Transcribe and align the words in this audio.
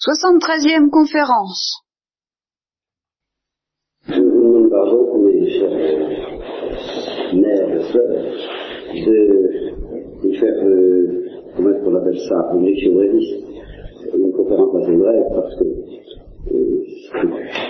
73e 0.00 0.90
conférence. 0.90 1.82
Je 4.06 4.20
vous 4.20 4.30
demande 4.30 4.70
pardon, 4.70 5.18
mes 5.24 5.50
chers 5.50 5.70
sœurs, 7.82 8.06
de, 8.94 9.18
de 10.22 10.32
faire, 10.38 10.54
euh, 10.62 11.26
comment 11.56 11.70
est-ce 11.70 11.82
appelle 11.96 12.18
ça, 12.28 12.48
une 12.54 12.64
lecture 12.66 12.92
une 14.14 14.32
conférence 14.32 14.82
assez 14.82 14.96
brève, 14.96 15.24
parce 15.34 15.56
que 15.56 15.64
euh, 15.64 16.84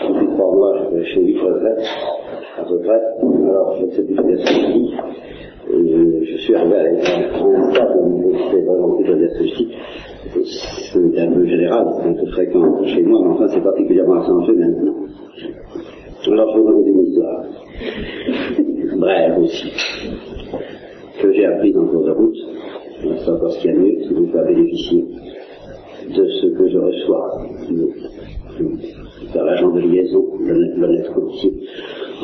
depuis 0.09 0.27
trois 0.35 0.51
je 0.99 1.15
fais 1.15 1.23
huit 1.23 1.41
retraites, 1.41 1.87
à 2.59 2.65
peu 2.65 2.79
alors 3.49 3.75
je 3.81 3.87
sais 3.97 4.03
plus 4.05 4.17
ce 4.17 4.23
je 6.25 6.37
suis 6.37 6.55
arrivé 6.55 6.77
à 6.77 6.83
un 6.83 7.71
stade 7.73 7.97
où 8.03 8.35
sais 8.51 8.61
vraiment 8.61 8.97
plus 8.97 9.05
dire 9.17 9.31
ce 9.31 9.39
que 9.39 9.47
je 9.47 9.55
dis. 9.55 9.69
C'est 10.25 11.21
un 11.21 11.33
peu 11.33 11.47
général, 11.47 11.87
un 12.05 12.13
peu 12.13 12.27
fréquent 12.33 12.85
chez 12.85 13.03
moi, 13.03 13.21
mais 13.25 13.31
enfin 13.31 13.49
c'est 13.49 13.63
particulièrement 13.63 14.21
accentué 14.21 14.57
maintenant. 14.57 14.95
Alors 16.27 16.53
je 16.53 16.59
vous 16.59 16.67
raconter 16.67 16.91
une 18.69 19.01
brève 19.01 19.39
aussi, 19.39 19.71
que 21.23 21.33
j'ai 21.33 21.47
apprise 21.47 21.77
en 21.77 21.87
cours 21.87 22.05
de 22.05 22.11
route. 22.11 22.37
C'est 23.01 23.31
encore 23.31 23.53
ce 23.53 23.61
qu'il 23.61 23.71
y 23.71 23.75
a 23.75 23.79
mieux, 23.79 24.03
si 24.03 24.15
vous 24.15 24.27
pouvez 24.27 24.45
bénéficier 24.55 25.05
de 26.09 26.27
ce 26.27 26.47
que 26.49 26.69
je 26.69 26.79
reçois 26.79 27.47
par 29.33 29.45
l'agent 29.45 29.71
de 29.71 29.81
liaison, 29.81 30.25
l'honnête 30.41 31.11
courtier, 31.13 31.53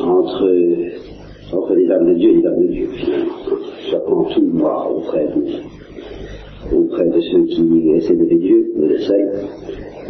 entre, 0.03 0.51
entre 1.53 1.75
les 1.75 1.91
âmes 1.91 2.13
de 2.13 2.15
Dieu 2.15 2.31
et 2.31 2.35
les 2.35 2.47
âmes 2.47 2.61
de 2.61 2.73
Dieu, 2.73 2.89
finalement. 2.95 3.35
J'apprends 3.91 4.25
tout 4.25 4.43
moi 4.53 4.91
auprès 4.91 5.27
de, 5.27 5.45
auprès 6.73 7.07
de 7.07 7.21
ceux 7.21 7.45
qui 7.45 7.91
essaient 7.97 8.17
de 8.17 8.25
Dieu, 8.25 8.73
me 8.77 8.89
l'essayent, 8.89 9.29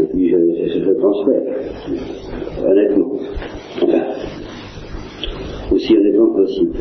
et 0.01 0.05
puis 0.05 0.31
je, 0.31 0.37
je, 0.37 0.85
je 0.85 0.91
transfère, 0.93 1.43
honnêtement. 2.67 3.13
Enfin, 3.83 4.03
aussi 5.73 5.97
honnêtement 5.97 6.31
que 6.31 6.43
possible. 6.43 6.73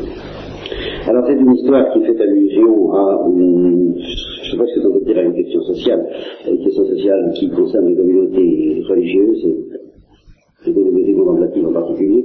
Alors 1.06 1.24
c'est 1.26 1.34
une 1.34 1.52
histoire 1.54 1.92
qui 1.92 2.00
fait 2.00 2.20
allusion 2.20 2.92
à 2.92 3.26
une, 3.28 3.94
je 3.98 4.50
sais 4.50 4.56
pas 4.56 4.64
ce 4.66 4.74
que 4.74 4.82
ça 4.82 4.88
veut 4.88 5.04
dire 5.04 5.18
à 5.18 5.22
une 5.22 5.34
question 5.34 5.60
sociale, 5.62 6.06
une 6.48 6.64
question 6.64 6.84
sociale 6.86 7.32
qui 7.34 7.50
concerne 7.50 7.88
les 7.88 7.96
communautés 7.96 8.82
religieuses, 8.88 9.44
et 9.46 10.68
les 10.68 10.72
communautés 10.72 11.14
contemplatives 11.14 11.66
en 11.66 11.72
particulier. 11.72 12.24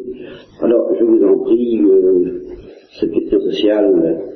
Alors 0.61 0.89
je 0.97 1.03
vous 1.03 1.23
en 1.23 1.39
prie, 1.39 1.81
euh, 1.83 2.41
cette 2.99 3.11
question 3.11 3.39
sociale 3.41 4.28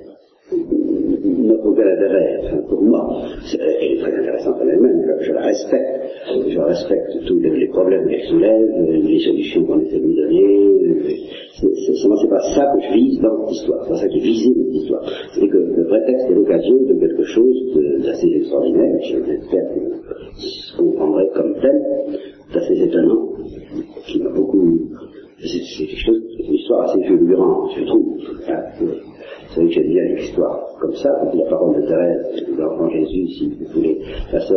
aucun 1.52 1.88
intérêt, 1.88 2.40
enfin, 2.44 2.58
pour 2.70 2.82
moi, 2.82 3.22
elle 3.54 3.92
est 3.92 4.00
très 4.00 4.14
intéressante 4.14 4.56
en 4.62 4.68
elle-même, 4.68 5.02
je, 5.20 5.26
je, 5.26 5.34
la 5.34 5.42
respecte, 5.42 6.02
je 6.48 6.60
respecte 6.60 7.26
tous 7.28 7.40
les, 7.40 7.68
problèmes 7.68 8.08
qu'elle 8.08 8.28
soulève, 8.30 8.68
les 8.90 9.20
solutions 9.20 9.64
qu'on 9.66 9.80
essaie 9.80 10.00
de 10.00 10.06
lui 10.06 10.16
donner, 10.16 10.74
c'est 11.54 12.30
pas 12.30 12.40
ça 12.56 12.74
que 12.74 12.82
je 12.82 12.94
vise 12.94 13.20
dans 13.22 13.46
l'histoire, 13.48 13.84
c'est 13.84 13.90
pas 13.90 13.98
ça 13.98 14.08
qui 14.08 14.20
visé 14.20 14.54
dans 14.54 14.70
l'histoire, 14.72 15.04
c'est 15.34 15.48
que 15.48 15.58
le 15.58 15.86
prétexte 15.88 16.30
est 16.30 16.34
l'occasion 16.34 16.76
de 16.76 16.94
quelque 17.00 17.24
chose 17.24 17.80
d'assez 18.04 18.28
extraordinaire, 18.36 18.98
j'espère 19.02 19.70
que 19.74 19.80
vous 19.80 20.92
comprendrez 20.92 21.30
comme 21.36 21.56
tel, 21.62 21.82
d'assez 22.54 22.82
étonnant, 22.84 23.30
qui 24.06 24.22
m'a 24.22 24.30
beaucoup, 24.30 24.80
c'est 25.40 25.86
quelque 25.86 26.06
chose, 26.06 26.22
une 26.40 26.54
histoire 26.54 26.90
assez 26.90 27.04
fulgurante, 27.04 27.72
je 27.78 27.86
trouve, 27.86 28.18
hein, 28.48 28.64
vous 28.80 29.56
savez 29.56 29.68
que 29.68 29.74
j'aime 29.74 29.88
bien 29.88 30.04
l'histoire 30.16 30.66
comme 30.80 30.96
ça, 30.96 31.10
la 31.34 31.50
parole 31.50 31.82
de 31.82 31.88
Thérèse, 31.88 32.46
de 32.48 32.62
l'enfant 32.62 32.90
Jésus, 32.90 33.28
si 33.28 33.50
vous 33.50 33.74
voulez, 33.74 34.02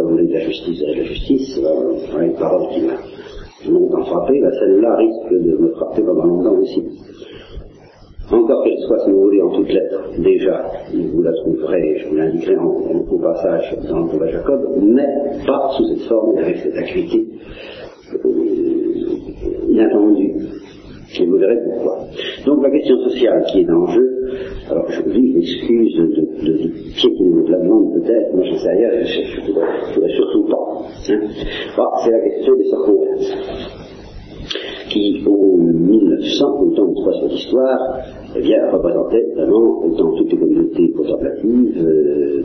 la 0.06 0.12
voulait 0.12 0.26
de 0.26 0.32
la 0.32 0.40
justice, 0.40 0.80
de 0.80 0.86
la 0.86 1.04
justice, 1.04 1.60
voilà 1.60 2.26
une 2.26 2.34
parole 2.34 2.68
qui 2.72 2.80
m'a 2.82 2.98
longtemps 3.68 4.04
frappé, 4.04 4.40
bah, 4.40 4.50
celle-là 4.60 4.96
risque 4.96 5.32
de 5.32 5.56
me 5.58 5.68
frapper 5.72 6.02
pendant 6.02 6.24
longtemps 6.24 6.58
aussi. 6.60 6.82
Encore 8.30 8.64
qu'elle 8.64 8.78
soit, 8.88 8.98
si 9.04 9.10
vous 9.10 9.20
voulez, 9.20 9.40
en 9.40 9.50
toutes 9.50 9.72
lettres, 9.72 10.02
déjà, 10.18 10.64
vous 10.92 11.22
la 11.22 11.32
trouverez, 11.32 11.98
je 11.98 12.08
vous 12.08 12.16
l'indiquerai 12.16 12.56
en, 12.56 12.64
en, 12.64 13.04
au 13.08 13.18
passage 13.18 13.76
dans 13.88 14.00
le 14.00 14.08
combat 14.08 14.26
Jacob, 14.28 14.60
mais 14.82 15.06
pas 15.46 15.70
sous 15.76 15.84
cette 15.86 16.08
forme, 16.08 16.36
avec 16.38 16.56
cette 16.56 16.74
acuité 16.76 17.24
euh, 18.14 18.28
inattendue. 19.68 20.34
Et 21.18 21.24
vous 21.24 21.38
verrez 21.38 21.58
pourquoi. 21.64 21.98
Donc 22.44 22.62
la 22.64 22.70
question 22.70 22.98
sociale 23.08 23.44
qui 23.50 23.60
est 23.60 23.70
en 23.70 23.86
jeu, 23.86 24.10
alors 24.70 24.90
je 24.90 25.02
vous 25.02 25.10
dis, 25.12 25.36
excuse 25.38 25.96
de, 25.96 26.06
de, 26.06 26.52
de 26.52 26.68
piétiner 26.96 27.30
votre 27.30 27.62
demande 27.62 27.94
peut-être, 27.94 28.34
moi 28.34 28.44
je 28.44 28.56
sais 28.56 28.70
rien, 28.70 28.90
je 29.04 29.20
ne 29.20 29.94
voudrais 29.94 30.10
surtout 30.10 30.44
pas. 30.50 30.66
Hein. 31.08 31.20
Bon, 31.76 31.85
c'est 32.04 32.10
la 32.10 32.20
question 32.20 32.56
des 32.56 32.64
circonstances 32.64 33.34
qui, 34.90 35.24
au 35.26 35.56
1900, 35.56 36.60
au 36.60 36.70
temps 36.74 36.86
de 36.86 36.94
trois 36.94 37.12
sur 37.12 37.28
l'histoire, 37.28 37.78
eh 38.36 38.40
bien, 38.40 38.70
représentait 38.70 39.26
vraiment, 39.34 39.86
dans 39.96 40.16
toutes 40.16 40.32
les 40.32 40.38
communautés 40.38 40.90
contemplatives, 40.92 41.78
euh, 41.78 42.42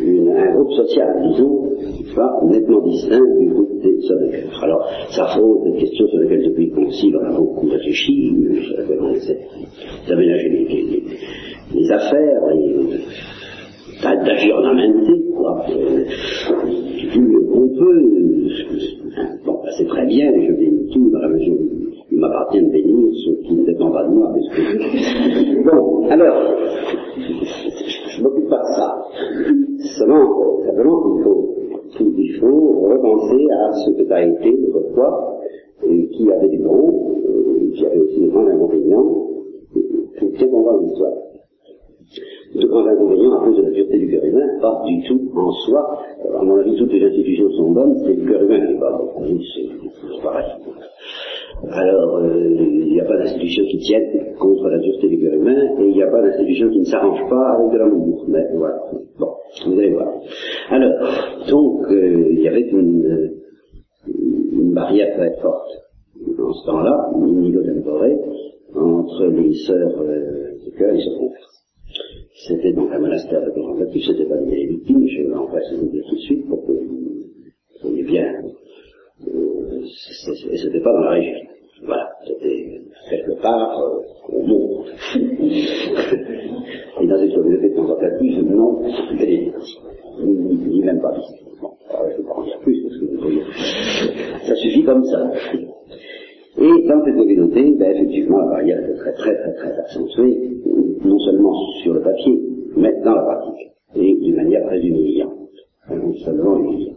une, 0.00 0.28
un 0.28 0.54
groupe 0.54 0.72
social, 0.72 1.22
disons, 1.28 1.62
nettement 2.48 2.80
distinct 2.82 3.38
du 3.38 3.48
groupe 3.48 3.80
des 3.82 4.00
sœurs 4.02 4.62
Alors, 4.62 4.88
ça 5.10 5.26
pose 5.36 5.72
des 5.72 5.78
questions 5.80 6.06
sur 6.08 6.18
lesquelles 6.20 6.44
depuis 6.48 6.66
le 6.70 6.74
concile 6.74 7.16
on 7.16 7.24
a 7.24 7.36
beaucoup 7.36 7.68
réfléchi, 7.68 8.34
sur 8.66 8.76
lesquelles 8.78 9.00
on 9.00 9.12
essaie 9.12 9.38
d'aménager 10.08 10.48
les, 11.74 11.92
affaires, 11.92 12.40
d'agir 14.00 14.56
en 14.56 14.64
amitié, 14.64 15.22
quoi. 15.36 15.64
On 17.54 17.68
peut, 17.68 18.02
bon, 19.44 19.52
bah, 19.62 19.70
c'est 19.76 19.86
très 19.86 20.06
bien, 20.06 20.32
je 20.32 20.52
bénis 20.52 20.90
tout 20.92 21.10
dans 21.10 21.18
la 21.18 21.28
mesure 21.28 21.54
où 21.54 21.68
il 22.10 22.18
m'appartient 22.18 22.62
de 22.62 22.70
bénir 22.70 23.14
ce 23.14 23.30
qui 23.46 23.54
ne 23.54 23.66
dépend 23.66 23.90
pas 23.90 24.04
de 24.04 24.14
moi, 24.14 24.32
parce 24.32 24.48
que... 24.48 25.62
Bon, 25.70 26.08
alors, 26.08 26.42
je 27.16 28.18
ne 28.18 28.24
m'occupe 28.24 28.48
pas 28.48 28.58
de 28.58 28.74
ça. 28.76 28.94
Seulement, 29.98 30.58
simplement, 30.64 31.16
il 31.18 31.24
faut, 31.24 31.54
il 32.00 32.32
faut 32.40 32.88
repenser 32.88 33.46
à 33.52 33.72
ce 33.72 33.90
que 33.90 34.04
ça 34.06 34.16
a 34.16 34.22
été 34.22 34.56
autrefois, 34.68 35.38
qui 36.12 36.30
avait 36.30 36.48
des 36.48 36.58
bons, 36.58 37.12
euh, 37.28 37.72
qui 37.74 37.86
avait 37.86 37.98
aussi 37.98 38.20
des 38.20 38.28
grands 38.28 38.46
inconvénients, 38.46 39.28
tout 40.18 40.32
est 40.34 40.48
qu'on 40.48 40.62
va 40.62 40.72
dans 40.72 40.80
l'histoire 40.80 41.12
de 42.54 42.66
grands 42.66 42.86
inconvénients 42.86 43.40
à 43.40 43.44
cause 43.44 43.56
de 43.56 43.62
la 43.62 43.70
dureté 43.70 43.98
du 43.98 44.10
cœur 44.10 44.24
humain, 44.24 44.48
pas 44.62 44.82
du 44.86 45.02
tout 45.08 45.20
en 45.36 45.50
soi. 45.66 45.98
Alors, 46.24 46.40
à 46.40 46.44
mon 46.44 46.56
avis, 46.56 46.76
toutes 46.76 46.92
les 46.92 47.04
institutions 47.04 47.50
sont 47.50 47.72
bonnes, 47.72 47.96
c'est 47.98 48.14
le 48.14 48.24
cœur 48.24 48.42
humain 48.42 48.64
qui 48.64 48.72
est 48.72 48.78
bon. 48.78 49.40
C'est 49.42 50.22
pareil. 50.22 50.46
Alors, 51.70 52.16
euh, 52.16 52.48
il 52.48 52.92
n'y 52.92 53.00
a 53.00 53.04
pas 53.04 53.18
d'institution 53.18 53.64
qui 53.64 53.78
tienne 53.78 54.34
contre 54.38 54.68
la 54.68 54.78
dureté 54.78 55.08
du 55.08 55.20
cœur 55.20 55.34
humain, 55.34 55.76
et 55.78 55.84
il 55.88 55.94
n'y 55.94 56.02
a 56.02 56.10
pas 56.10 56.22
d'institution 56.22 56.70
qui 56.70 56.80
ne 56.80 56.84
s'arrange 56.84 57.28
pas 57.28 57.52
avec 57.52 57.72
de 57.72 57.78
l'amour. 57.78 58.24
Mais 58.28 58.44
voilà. 58.54 58.76
Bon, 59.18 59.28
vous 59.66 59.78
allez 59.78 59.90
voir. 59.90 60.08
Alors, 60.70 60.92
donc, 61.50 61.86
euh, 61.90 62.28
il 62.30 62.40
y 62.40 62.48
avait 62.48 62.68
une, 62.68 63.30
barrière 64.72 65.14
très 65.16 65.36
forte 65.42 65.68
en 66.38 66.52
ce 66.52 66.66
temps-là, 66.66 67.10
une 67.14 67.40
niveau 67.40 67.60
temporé, 67.62 68.16
entre 68.74 69.26
les 69.26 69.52
sœurs 69.66 70.00
euh, 70.00 70.54
du 70.64 70.70
cœur 70.78 70.88
et 70.88 70.96
les 70.96 71.04
sœurs 71.04 71.18
converses. 71.18 71.61
C'était 72.46 72.72
donc 72.72 72.90
un 72.92 72.98
monastère 72.98 73.44
de 73.44 73.50
contemplatif, 73.50 74.02
c'était 74.04 74.24
pas 74.24 74.36
des 74.38 74.66
victimes, 74.66 75.06
je 75.06 75.28
vais 75.28 75.34
en 75.34 75.46
passer 75.46 75.76
vous 75.76 75.86
dire 75.90 76.02
tout 76.08 76.16
de 76.16 76.20
suite 76.20 76.48
pour 76.48 76.66
que 76.66 76.72
vous 76.72 77.22
soyez 77.80 78.02
bien. 78.02 78.32
Euh, 79.28 79.80
et 80.50 80.56
c'était 80.56 80.80
pas 80.80 80.92
dans 80.92 81.02
la 81.02 81.10
région. 81.10 81.38
Voilà, 81.84 82.10
c'était 82.26 82.80
quelque 83.10 83.40
part 83.40 83.80
euh, 83.80 84.00
au 84.28 84.42
monde. 84.42 84.86
et 87.00 87.06
dans 87.06 87.22
une 87.22 87.32
communauté 87.32 87.70
contemplative, 87.74 88.44
non, 88.44 88.82
victimes. 89.10 89.52
Ni, 90.24 90.56
ni 90.66 90.82
même 90.82 91.00
pas. 91.00 91.14
Bon, 91.60 91.70
alors, 91.90 92.10
je 92.10 92.16
ne 92.16 92.22
vais 92.22 92.28
pas 92.28 92.34
en 92.34 92.44
dire 92.44 92.58
plus 92.60 92.82
parce 92.82 92.98
que 92.98 93.04
vous 93.04 93.20
voyez. 93.20 93.42
Ça 94.46 94.54
suffit 94.56 94.82
comme 94.84 95.04
ça. 95.04 95.30
Et 96.58 96.88
dans 96.88 97.04
cette 97.04 97.16
communauté, 97.16 97.74
ben, 97.78 97.92
effectivement, 97.92 98.38
la 98.38 98.46
barrière 98.46 98.80
était 98.80 98.98
très 98.98 99.12
très 99.12 99.34
très 99.34 99.54
très 99.54 99.78
accentuée, 99.78 100.50
non 101.04 101.18
seulement 101.18 101.54
sur 101.82 101.94
le 101.94 102.00
papier, 102.00 102.40
mais 102.76 102.92
dans 103.02 103.14
la 103.14 103.22
pratique, 103.22 103.72
et 103.94 104.16
d'une 104.16 104.36
manière 104.36 104.64
très 104.66 104.80
humiliante, 104.80 105.50
non 105.90 106.14
seulement 106.14 106.58
humiliante. 106.58 106.96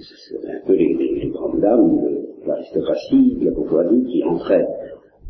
C'est 0.00 0.50
un 0.50 0.66
peu 0.66 0.74
les, 0.74 1.28
grandes 1.32 1.60
dames 1.60 1.96
de 1.96 2.46
l'aristocratie, 2.46 3.36
de 3.40 3.46
la 3.46 3.50
bourgeoisie, 3.52 4.04
qui 4.04 4.24
entraient 4.24 4.66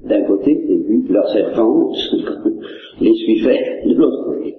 d'un 0.04 0.22
côté, 0.24 0.52
et 0.52 0.78
puis 0.78 1.02
leurs 1.08 1.28
servantes 1.28 1.96
les 3.00 3.14
suivaient 3.14 3.82
de 3.86 3.94
l'autre 3.94 4.24
côté. 4.24 4.56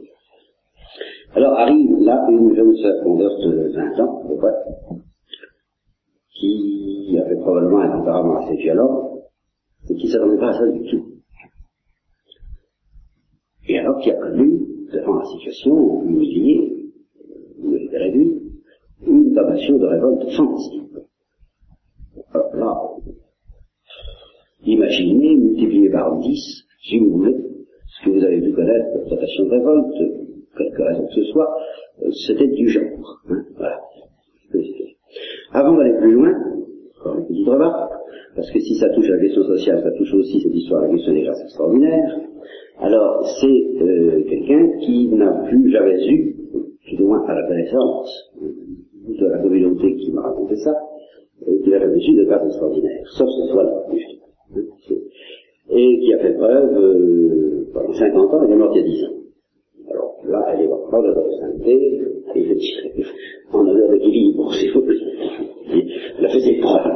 Alors 1.36 1.54
arrive 1.54 1.98
là 2.02 2.26
une 2.30 2.56
jeune 2.56 3.04
converse 3.04 3.40
de 3.42 3.72
20 3.74 4.00
ans, 4.02 4.22
à 4.24 4.28
peu 4.28 4.38
près, 4.38 4.54
qui 6.30 7.18
avait 7.20 7.38
probablement 7.38 7.80
un 7.80 7.98
tempérament 7.98 8.38
assez 8.38 8.56
violent, 8.56 9.20
et 9.90 9.96
qui 9.96 10.06
ne 10.06 10.12
s'attendait 10.12 10.38
pas 10.38 10.50
à 10.50 10.54
ça 10.54 10.68
du 10.68 10.90
tout. 10.90 11.13
Et 13.68 13.80
alors 13.80 14.00
qui 14.00 14.12
a 14.12 14.20
fallu, 14.20 14.60
devant 14.92 15.16
la 15.16 15.26
situation 15.26 16.04
humiliée, 16.04 16.92
vous 17.60 17.76
avez 17.76 17.90
la 17.92 18.08
une 19.06 19.34
tentation 19.34 19.78
de 19.78 19.86
révolte 19.86 20.30
sensible. 20.32 21.04
Alors 22.34 22.56
là, 22.56 22.82
imaginez, 24.66 25.36
multiplié 25.36 25.90
par 25.90 26.18
10, 26.20 26.66
si 26.84 27.00
vous 27.00 27.18
voulez, 27.18 27.36
ce 27.88 28.06
que 28.06 28.10
vous 28.12 28.24
avez 28.24 28.40
vu 28.40 28.54
connaître 28.54 28.94
comme 28.94 29.10
tentation 29.10 29.46
de 29.46 29.50
révolte, 29.50 30.24
quelque 30.58 30.82
raison 30.82 31.06
que 31.08 31.14
ce 31.14 31.24
soit, 31.32 31.56
euh, 32.02 32.12
c'était 32.28 32.48
du 32.48 32.68
genre. 32.70 33.22
Hein, 33.30 33.46
voilà. 33.56 33.80
Avant 35.52 35.78
d'aller 35.78 35.98
plus 36.00 36.14
loin, 36.14 36.34
encore 37.00 37.18
une 37.20 37.28
petite 37.28 37.48
remarque, 37.48 37.94
parce 38.36 38.50
que 38.52 38.60
si 38.60 38.76
ça 38.76 38.90
touche 38.90 39.10
à 39.10 39.16
la 39.16 39.20
question 39.20 39.44
sociale, 39.44 39.82
ça 39.84 39.92
touche 39.92 40.14
aussi 40.14 40.42
cette 40.42 40.56
histoire 40.56 40.82
de 40.82 40.88
la 40.88 40.94
question 40.94 41.14
des 41.14 41.22
grâces 41.22 41.42
extraordinaires 41.44 42.20
alors 42.84 43.26
c'est 43.40 43.82
euh, 43.82 44.24
quelqu'un 44.28 44.78
qui 44.82 45.08
n'a 45.08 45.32
plus 45.48 45.72
jamais 45.72 46.06
eu, 46.06 46.36
tout 46.52 47.04
au 47.04 47.08
moins 47.08 47.26
à 47.28 47.34
la 47.34 47.48
connaissance 47.48 48.34
de 49.08 49.26
la 49.26 49.38
communauté 49.38 49.96
qui 49.96 50.12
m'a 50.12 50.22
raconté 50.22 50.58
ça, 50.58 50.76
euh, 51.48 51.64
qui 51.64 51.70
n'a 51.70 51.80
jamais 51.80 52.06
eu 52.06 52.16
de 52.16 52.26
grâces 52.26 52.46
extraordinaires, 52.46 53.08
sauf 53.18 53.30
ce 53.30 53.54
soit-là, 53.54 53.86
et 55.70 56.00
qui 56.00 56.14
a 56.14 56.20
fait 56.20 56.34
preuve 56.34 56.78
euh, 56.78 57.70
pendant 57.74 57.94
50 57.94 58.34
ans, 58.34 58.44
elle 58.44 58.52
est 58.52 58.58
morte 58.58 58.74
il 58.76 58.82
y 58.82 58.84
a 58.84 58.88
10 58.88 59.04
ans. 59.06 59.90
Alors 59.90 60.16
là, 60.28 60.46
elle 60.54 60.66
est 60.66 60.68
morte 60.68 60.92
de 60.92 61.08
la 61.08 61.38
sainteté, 61.40 62.02
et 62.36 62.44
je 62.44 63.54
en 63.58 63.66
honneur 63.66 63.92
d'équilibre, 63.92 64.54
si 64.56 64.68
vous 64.72 64.82
voulez. 64.82 65.00
Elle 66.20 66.26
a 66.26 66.30
fait 66.30 66.42
ses 66.42 66.60
preuves 66.60 66.92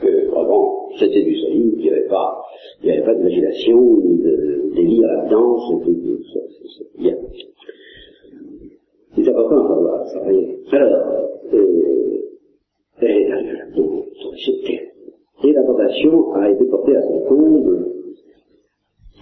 que 0.00 0.30
vraiment 0.30 0.88
c'était 0.98 1.22
du 1.22 1.36
solide, 1.36 1.76
qu'il 1.76 1.84
n'y 1.84 1.90
avait 1.90 2.08
pas, 2.08 2.43
il 2.84 2.90
n'y 2.90 2.98
avait 2.98 3.06
pas 3.06 3.14
d'imagination, 3.14 3.96
ni 4.04 4.18
de 4.18 4.74
délire 4.74 5.08
là-dedans, 5.08 5.58
c'est 6.76 6.98
bien. 6.98 7.16
C'est 9.16 9.28
important 9.28 9.64
à 9.64 9.68
savoir, 9.68 10.06
ça. 10.08 10.76
Alors, 10.76 11.06
euh, 11.54 13.02
et, 13.02 13.28
donc, 13.74 14.04
et 15.44 15.52
la 15.52 15.62
tentation 15.62 16.34
a 16.34 16.50
été 16.50 16.64
portée 16.66 16.96
à 16.96 17.02
son 17.02 17.20
comble 17.20 17.86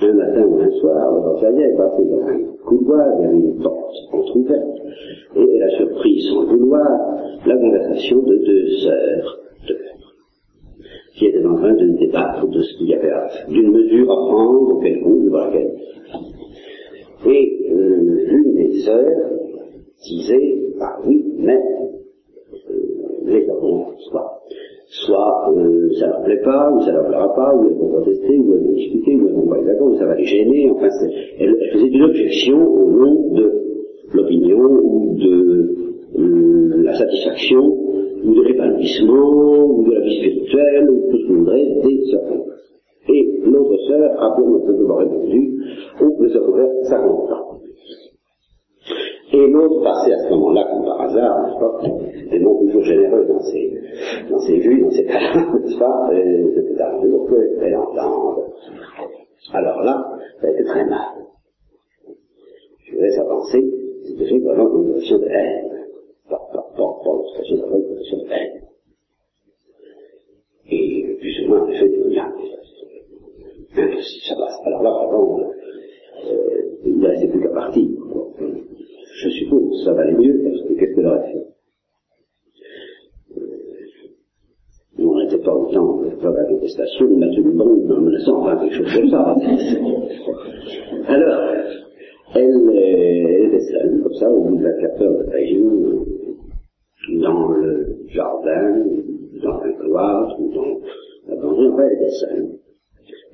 un 0.01 0.13
matin 0.15 0.45
ou 0.45 0.61
un 0.61 0.71
soir, 0.81 1.13
Bavaria 1.23 1.69
est 1.69 1.77
passé 1.77 2.05
dans 2.05 2.27
un 2.27 2.41
couloir, 2.65 3.07
avait 3.19 3.33
une 3.33 3.63
porte 3.63 3.95
entrouverte, 4.13 4.79
et 5.37 5.41
elle 5.41 5.63
a 5.63 5.71
surpris 5.77 6.21
sans 6.23 6.47
vouloir 6.47 6.89
la 7.47 7.57
conversation 7.57 8.23
de 8.23 8.37
deux 8.37 8.69
sœurs 8.83 9.39
qui 11.15 11.27
étaient 11.27 11.45
en 11.45 11.57
train 11.57 11.75
de 11.75 11.99
débattre 11.99 12.47
de 12.49 12.61
ce 12.61 12.79
qu'il 12.79 12.89
y 12.89 12.95
avait 12.95 13.13
d'une 13.49 13.71
mesure 13.71 14.11
à 14.11 14.17
prendre, 14.17 14.81
quelconque, 14.83 15.29
voilà 15.29 15.47
laquelle. 15.47 15.75
Et 17.27 17.71
euh, 17.71 18.25
l'une 18.27 18.55
des 18.55 18.81
sœurs 18.81 19.31
disait, 20.03 20.59
ah 20.81 20.99
oui, 21.07 21.25
mais 21.39 21.59
euh, 22.71 22.75
les 23.27 23.49
hommes, 23.49 23.85
soit 24.11 24.43
soit 24.93 25.51
euh, 25.57 25.91
ça 25.99 26.07
leur 26.07 26.23
plaît 26.23 26.43
pas, 26.45 26.71
ou 26.71 26.81
ça 26.83 26.93
leur 26.93 27.07
plaira 27.07 27.35
pas, 27.35 27.55
ou 27.55 27.69
elles 27.69 27.77
vont 27.77 27.89
protester, 27.89 28.39
ou 28.39 28.55
elles 28.55 28.65
vont 28.65 28.73
discuter, 28.73 29.17
ou 29.17 29.29
elles 29.29 29.35
vont 29.35 29.49
pas 29.49 29.59
être 29.59 29.67
d'accord, 29.67 29.89
ou 29.89 29.97
ça 29.97 30.05
va 30.05 30.15
les 30.15 30.25
gêner, 30.25 30.71
enfin 30.71 30.89
elle, 31.39 31.57
elle, 31.61 31.71
faisait 31.73 31.89
une 31.89 32.03
objection 32.03 32.59
au 32.59 32.91
nom 32.91 33.33
de 33.33 33.53
l'opinion, 34.13 34.61
ou 34.61 35.17
de 35.17 35.77
euh, 36.19 36.83
la 36.83 36.95
satisfaction, 36.95 37.82
ou 38.25 38.35
de 38.35 38.43
l'épanouissement, 38.43 39.65
ou 39.65 39.85
de 39.85 39.93
la 39.93 40.01
vie 40.01 40.19
spirituelle, 40.19 40.91
ou 40.91 41.11
tout 41.11 41.19
ce 41.19 41.27
qu'on 41.27 41.35
voudrait, 41.35 41.81
des 41.83 42.05
sœurs. 42.11 42.43
Et 43.09 43.41
l'autre 43.45 43.77
sœur 43.89 44.23
a 44.23 44.37
pour 44.37 44.65
simplement 44.67 44.97
répondu, 44.97 45.63
on 46.01 46.11
peut 46.19 46.29
se 46.29 46.39
faire 46.39 46.69
50 46.85 47.31
ans. 47.33 47.59
Et 49.35 49.47
l'autre 49.49 49.83
passait 49.83 50.13
à 50.13 50.19
ce 50.19 50.31
moment-là, 50.31 50.69
comme 50.71 50.85
par 50.85 51.01
hasard, 51.01 51.47
n'est-ce 51.47 51.59
pas, 51.59 52.31
des 52.31 52.39
noms 52.39 52.59
toujours 52.67 52.83
généreux 52.83 53.25
dans 53.27 53.41
ses, 53.41 53.81
dans 54.31 54.39
ses 54.41 54.59
vues, 54.59 54.83
dans 54.83 54.91
ses 54.91 55.07
talents, 55.07 55.55
n'est-ce 55.59 55.79
pas, 55.79 56.11
c'était 56.55 56.83
un 56.83 57.03
jour 57.03 57.29
qu'elle 57.59 57.77
entende. 57.77 58.45
Alors 59.55 59.83
là, 59.83 60.05
ça 60.41 60.47
a 60.47 60.51
été 60.51 60.65
très 60.65 60.85
mal. 60.85 61.27
Je 62.85 62.97
laisse 62.97 63.19
penser, 63.19 63.65
c'était 64.05 64.39
vraiment 64.39 64.69
une 64.77 64.93
notion 64.93 65.19
de 65.19 65.27
haine. 65.27 65.73
De 66.83 67.59
de. 67.59 68.63
Et 70.71 71.17
plus 71.21 71.45
ou 71.45 71.49
moins, 71.49 71.63
en 71.63 71.69
effet, 71.69 71.89
là, 72.11 72.33
impossible, 73.77 74.25
ça 74.29 74.35
passe. 74.37 74.61
Alors 74.65 74.83
là, 74.83 74.91
vraiment, 74.91 75.41
euh, 75.41 76.61
il 76.85 76.99
ne 76.99 77.07
restait 77.07 77.29
plus 77.29 77.41
qu'à 77.41 77.49
partir 77.49 77.89
je 79.23 79.29
suppose, 79.31 79.85
ça 79.85 79.93
valait 79.93 80.15
mieux, 80.15 80.41
parce 80.43 80.63
que 80.63 80.75
qu'est-ce 80.75 80.95
qu'elle 80.95 81.07
aurait 81.07 81.33
fait 81.33 81.47
On 84.99 85.19
n'était 85.19 85.39
pas 85.39 85.55
autant 85.55 86.03
dans 86.23 86.31
la 86.31 86.45
contestation, 86.45 87.07
on 87.11 87.23
a 87.23 87.29
tenu 87.29 87.53
bombe 87.53 87.91
en 87.91 88.01
menaçant, 88.01 88.41
enfin 88.41 88.57
quelque 88.57 88.75
chose 88.75 88.95
comme 88.95 89.11
ça. 89.11 89.37
Alors, 91.07 91.41
elle, 92.35 92.71
elle 92.75 93.55
était 93.55 94.03
comme 94.03 94.15
ça, 94.15 94.31
au 94.31 94.43
bout 94.43 94.59
de 94.59 94.65
la 94.65 94.73
4 94.73 95.03
heures 95.03 95.25
de 95.25 95.31
région, 95.31 96.05
dans 97.21 97.49
le 97.49 97.97
jardin, 98.09 98.85
dans 99.43 99.61
un 99.61 99.73
cloître, 99.73 100.41
ou 100.41 100.53
dans 100.53 100.81
la 101.77 101.85
banlieue, 101.85 101.85
enfin, 101.85 101.89
elle 101.89 101.97
était 101.97 102.11
seule. 102.11 102.59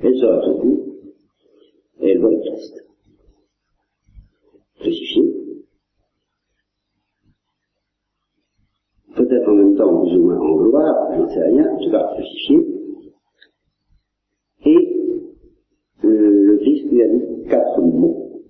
Elle 0.01 0.19
sort 0.19 0.45
tout 0.45 0.59
coup, 0.59 0.89
et 2.01 2.11
elle 2.11 2.21
voit 2.21 2.31
le 2.31 2.41
Christ. 2.41 2.85
Crucifié, 4.81 5.23
peut-être 9.17 9.49
en 9.49 9.55
même 9.55 9.77
temps 9.77 10.01
plus 10.03 10.17
ou 10.17 10.23
moins 10.23 10.39
en 10.39 10.57
gloire, 10.57 11.13
je 11.13 11.19
n'en 11.21 11.29
sais 11.29 11.43
rien, 11.43 11.75
en 11.75 11.79
tout 11.79 11.91
cas 11.91 12.11
crucifié. 12.15 12.59
Et 14.67 15.25
euh, 16.05 16.43
le 16.45 16.59
Christ 16.59 16.91
lui 16.91 17.03
a 17.03 17.09
dit 17.09 17.49
quatre 17.49 17.81
mots. 17.81 18.43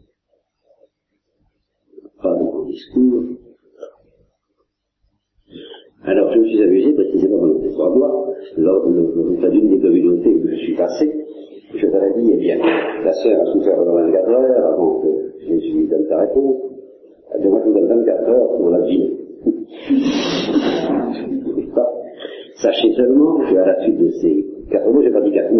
Pas 2.23 2.35
de 2.35 2.45
grand 2.45 2.65
discours. 2.65 3.25
Alors 6.05 6.33
je 6.33 6.39
me 6.39 6.47
suis 6.47 6.63
amusé, 6.63 6.93
précisément 6.93 7.39
pendant 7.39 7.61
ces 7.61 7.71
trois 7.71 7.95
mois, 7.95 8.35
lors 8.57 8.89
de 8.89 9.49
d'une 9.51 9.69
des 9.69 9.81
communautés 9.81 10.35
où 10.35 10.49
je 10.49 10.57
suis 10.57 10.75
passé, 10.75 11.11
je 11.75 11.87
leur 11.87 12.03
ai 12.03 12.21
dit, 12.21 12.31
eh 12.33 12.37
bien, 12.37 12.59
la 13.05 13.13
sœur 13.13 13.41
a 13.41 13.53
souffert 13.53 13.77
pendant 13.77 13.95
24 13.95 14.29
heures 14.29 14.73
avant 14.73 15.01
que 15.01 15.09
Jésus 15.47 15.73
lui 15.73 15.89
donne 15.89 16.07
sa 16.09 16.19
réponse. 16.19 16.57
Eh 17.35 17.41
bien, 17.41 17.51
moi 17.51 17.61
je 17.65 17.71
vous 17.71 17.79
donne 17.79 17.89
24 17.89 18.29
heures 18.29 18.57
pour 18.57 18.71
la 18.71 18.81
vie. 18.83 19.13
Sachez 22.55 22.93
seulement 22.95 23.39
qu'à 23.49 23.65
la 23.65 23.81
suite 23.83 23.99
de 23.99 24.11
ces 24.21 24.47
quatre 24.71 24.91
mots, 24.91 25.03
j'ai 25.03 25.11
pas 25.11 25.21
dit 25.21 25.33
quatre 25.33 25.53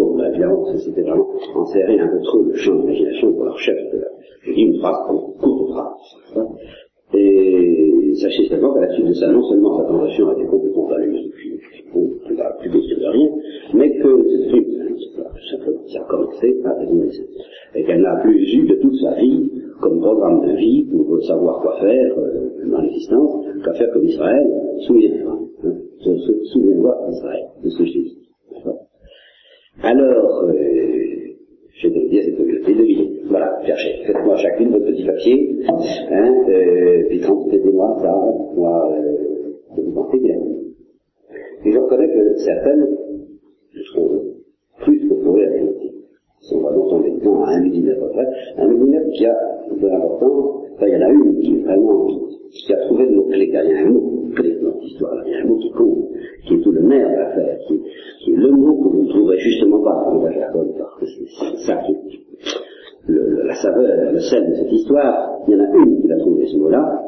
mais 0.49 0.55
évidemment, 0.55 0.77
c'était 0.77 1.01
vraiment 1.01 1.27
enserrer 1.55 1.99
un 1.99 2.07
peu 2.07 2.21
trop 2.21 2.43
le 2.43 2.53
champ 2.55 2.75
d'imagination 2.75 3.33
pour 3.33 3.45
leur 3.45 3.59
chef. 3.59 3.77
J'ai 4.45 4.53
dit 4.53 4.61
une 4.61 4.79
phrase, 4.79 4.97
une 5.11 5.41
courte 5.41 5.71
phrase. 5.71 6.47
Et 7.13 8.13
sachez 8.21 8.47
seulement 8.47 8.73
qu'à 8.73 8.81
la 8.81 8.93
suite 8.93 9.07
de 9.07 9.13
ça, 9.13 9.27
non 9.31 9.43
seulement 9.43 9.77
sa 9.79 9.85
conversion 9.85 10.29
a 10.29 10.33
été 10.33 10.45
complètement 10.45 10.85
value 10.87 11.15
depuis, 11.25 11.59
plus 12.59 12.69
dire 12.69 12.99
de 12.99 13.07
rien, 13.07 13.29
mais 13.73 13.97
que 13.97 14.25
c'est 14.51 14.61
tout 14.61 15.47
simplement, 15.49 15.87
ça 15.87 16.01
a 16.01 16.03
commencé 16.03 16.61
à 16.65 16.83
devenir 16.83 17.11
et 17.75 17.83
qu'elle 17.83 18.01
n'a 18.01 18.17
plus 18.17 18.53
eu 18.53 18.67
de 18.67 18.75
toute 18.75 18.95
sa 18.97 19.15
vie 19.15 19.49
comme 19.81 19.99
programme 20.01 20.45
de 20.45 20.55
vie 20.55 20.85
pour 20.85 21.23
savoir 21.23 21.61
quoi 21.61 21.79
faire 21.79 22.17
euh, 22.17 22.69
dans 22.69 22.81
l'existence, 22.81 23.45
qu'à 23.63 23.73
faire 23.73 23.91
comme 23.93 24.03
Israël, 24.03 24.47
souviens-toi, 24.85 25.39
hein, 25.63 25.73
souviens-toi 26.51 26.97
d'Israël, 27.09 27.45
de 27.63 27.69
ce 27.69 27.77
que 27.77 27.85
je 27.85 27.91
dit. 27.91 28.28
Alors, 29.81 30.43
euh, 30.43 30.53
je 31.73 31.87
vais 31.87 32.07
dire 32.09 32.23
cette 32.25 32.37
communauté 32.37 32.73
de 32.73 32.83
vie. 32.83 33.19
Voilà, 33.29 33.61
cherchez, 33.65 34.03
faites-moi 34.05 34.35
chacune 34.35 34.71
votre 34.71 34.85
petit 34.85 35.05
papier, 35.05 35.57
hein, 35.69 36.33
euh, 36.49 37.03
puis 37.07 37.21
transmettez-moi 37.21 37.97
ça, 38.01 38.13
moi, 38.55 38.91
euh, 38.91 39.75
que 39.75 39.81
vous 39.81 39.91
pensez 39.93 40.19
bien. 40.19 40.35
Et 41.65 41.71
je 41.71 41.77
reconnais 41.77 42.07
que 42.07 42.35
certaines 42.39 42.87
sont 43.93 44.21
plus 44.81 45.07
que 45.07 45.13
pour 45.13 45.37
la 45.37 45.49
réalité. 45.49 45.91
On 46.51 46.61
va 46.61 46.73
donc 46.73 46.89
tomber 46.89 47.11
dedans 47.11 47.43
à 47.43 47.51
un 47.51 47.61
millimètre 47.61 48.03
à 48.03 48.09
près, 48.09 48.27
un 48.57 48.67
millimètre 48.67 49.09
qui 49.11 49.25
a 49.25 49.35
de 49.71 49.87
l'importance, 49.87 50.65
enfin, 50.73 50.87
il 50.87 50.93
y 50.93 50.97
en 50.97 51.01
a 51.01 51.09
une 51.09 51.39
qui 51.39 51.55
est 51.55 51.63
vraiment, 51.63 52.07
qui 52.49 52.73
a 52.73 52.77
trouvé 52.87 53.05
le 53.05 53.15
mot-clé, 53.15 53.45
il 53.45 53.53
y 53.53 53.55
a 53.55 53.85
un 53.85 53.89
mot 53.89 54.23
clé 54.35 54.57
dans 54.61 54.73
cette 54.73 54.83
histoire, 54.85 55.21
il 55.25 55.31
y 55.31 55.35
a 55.35 55.39
un 55.43 55.45
mot 55.45 55.57
qui 55.57 55.71
compte, 55.71 56.09
qui 56.47 56.53
est 56.55 56.61
tout 56.61 56.71
le 56.71 56.81
nerf 56.81 57.09
l'affaire, 57.09 57.59
qui, 57.67 57.79
qui, 58.23 58.31
est 58.31 58.37
le 58.37 58.51
mot 58.51 58.75
que 58.77 58.89
vous 58.89 59.03
ne 59.03 59.09
trouverez 59.09 59.37
justement 59.37 59.83
pas 59.83 60.05
dans 60.11 60.23
la 60.23 60.31
Jacob, 60.31 60.73
parce 60.77 60.99
que 60.99 61.05
c'est 61.05 61.57
ça 61.57 61.75
qui 61.85 61.91
est 61.93 62.19
le, 63.07 63.43
la 63.45 63.53
saveur, 64.19 64.43
le 64.43 64.49
sel 64.49 64.49
de 64.49 64.55
cette 64.55 64.71
histoire, 64.71 65.39
il 65.47 65.53
y 65.53 65.55
en 65.55 65.63
a 65.63 65.75
une 65.75 66.01
qui 66.01 66.11
a 66.11 66.17
trouvé 66.17 66.45
ce 66.47 66.57
mot-là, 66.57 67.03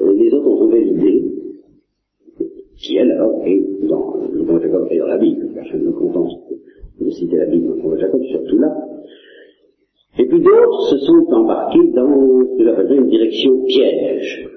les 0.00 0.34
autres 0.34 0.48
ont 0.48 0.56
trouvé 0.56 0.84
l'idée, 0.84 1.24
qui 2.76 2.96
elle 2.96 3.12
alors 3.12 3.42
est 3.44 3.62
dans 3.88 4.16
le 4.32 4.42
bon 4.42 4.60
Jacob 4.60 4.86
et 4.90 4.98
dans 4.98 5.06
la 5.06 5.18
Bible, 5.18 5.48
je 5.62 5.76
me 5.76 5.92
contente 5.92 6.32
de 7.00 7.10
citer 7.10 7.36
la 7.36 7.46
Bible 7.46 7.80
dans 7.82 7.90
le 7.90 7.98
Jacob, 7.98 8.22
surtout 8.24 8.58
là, 8.58 8.74
et 10.18 10.26
puis 10.26 10.40
d'autres 10.40 10.90
se 10.90 10.98
sont 10.98 11.26
embarqués 11.32 11.90
dans 11.92 12.06
ce 12.06 12.58
que 12.58 12.64
j'appellerais 12.64 12.96
une 12.96 13.08
direction 13.08 13.64
piège. 13.64 14.48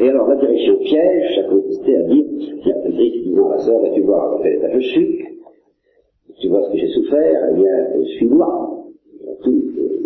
Et 0.00 0.08
alors 0.08 0.28
la 0.28 0.36
direction 0.36 0.76
piège, 0.78 1.36
ça 1.36 1.42
consistait 1.44 1.96
à 1.96 2.02
dire, 2.04 2.24
tiens, 2.62 2.74
Christ 2.82 3.24
disant 3.24 3.50
à 3.50 3.56
la 3.56 3.62
sœur, 3.62 3.80
tu 3.94 4.00
vois 4.02 4.30
dans 4.30 4.42
quel 4.42 4.54
état 4.54 4.70
je 4.72 4.80
suis, 4.80 5.22
tu 6.40 6.48
vois 6.48 6.62
ce 6.64 6.72
que 6.72 6.78
j'ai 6.78 6.88
souffert, 6.88 7.48
eh 7.50 7.54
bien, 7.54 8.04
suis-moi. 8.16 8.68
Tout, 9.44 9.62
euh, 9.78 10.01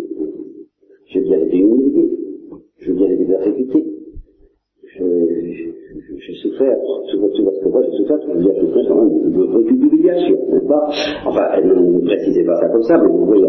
j'ai 1.17 1.23
bien 1.23 1.39
été 1.39 1.57
humilié, 1.57 2.09
j'ai 2.79 2.93
bien 2.93 3.09
été 3.09 3.25
persécuté, 3.25 3.85
j'ai 4.99 6.33
souffert, 6.43 6.77
tu 7.09 7.17
vois, 7.17 7.29
tu 7.29 7.41
vois 7.41 7.51
ce 7.53 7.63
que 7.63 7.69
moi 7.69 7.81
j'ai 7.83 7.97
souffert, 7.97 8.19
tu 8.19 8.27
veux 8.27 8.41
dire, 8.41 8.53
j'ai 8.55 8.67
souffert 8.67 8.95
de 8.95 9.29
beaucoup 9.29 9.61
d'humiliation, 9.63 10.37
n'est-ce 10.51 10.67
pas? 10.67 10.87
Enfin, 11.25 11.41
elle 11.55 11.67
ne 11.67 11.99
précisait 12.05 12.43
pas 12.43 12.55
ça 12.59 12.69
comme 12.69 12.83
ça, 12.83 12.97
mais 12.97 13.09
vous 13.09 13.25
voyez, 13.25 13.45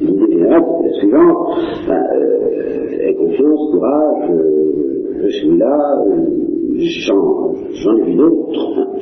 l'idée 0.00 0.32
générale, 0.32 0.62
c'est 0.82 0.92
suivante, 1.00 1.48
ben, 1.88 2.02
euh, 2.16 3.12
confiance, 3.14 3.70
courage, 3.72 4.30
euh, 4.30 5.22
je 5.22 5.28
suis 5.28 5.56
là, 5.56 6.04
euh, 6.06 6.55
j'en, 6.78 7.96
ai 7.98 8.02
vu 8.02 8.14
d'autres, 8.14 8.78
hein, 8.78 8.98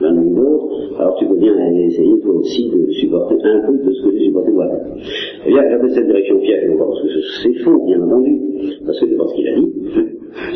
j'en 0.00 0.16
ai 0.16 0.24
vu 0.24 0.34
d'autres, 0.34 1.00
alors 1.00 1.16
tu 1.18 1.26
peux 1.26 1.36
bien 1.36 1.54
essayer 1.74 2.20
toi 2.20 2.34
aussi 2.34 2.70
de 2.70 2.90
supporter 2.92 3.36
un 3.44 3.66
peu 3.66 3.78
de 3.78 3.92
ce 3.92 4.02
que 4.04 4.12
j'ai 4.12 4.26
supporté 4.26 4.50
moi-même. 4.52 4.96
Eh 5.46 5.48
bien, 5.48 5.62
j'avais 5.70 5.88
cette 5.90 6.06
direction 6.06 6.38
piège, 6.38 6.76
parce 6.78 7.02
que 7.02 7.08
c'est 7.42 7.54
faux, 7.64 7.84
bien 7.86 8.02
entendu, 8.02 8.40
parce 8.84 9.00
que 9.00 9.06
c'est 9.08 9.16
pas 9.16 9.26
ce 9.26 9.34
qu'il 9.34 9.48
a 9.48 9.60
dit, 9.60 9.72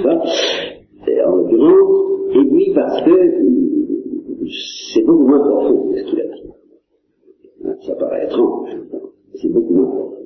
ça, 0.02 0.22
en 1.26 1.36
l'occurrence, 1.36 2.06
et 2.34 2.44
puis 2.50 2.72
parce 2.74 3.02
que 3.02 3.10
c'est 4.94 5.04
beaucoup 5.04 5.26
moins 5.26 5.40
profond 5.40 5.90
que 5.90 5.98
ce 5.98 6.04
qu'il 6.04 6.20
a 6.20 6.24
dit. 6.24 6.50
Hein, 7.64 7.74
ça 7.80 7.94
paraît 7.94 8.24
étrange, 8.24 8.70
c'est 9.34 9.52
beaucoup 9.52 9.74
moins 9.74 9.86
profond. 9.86 10.25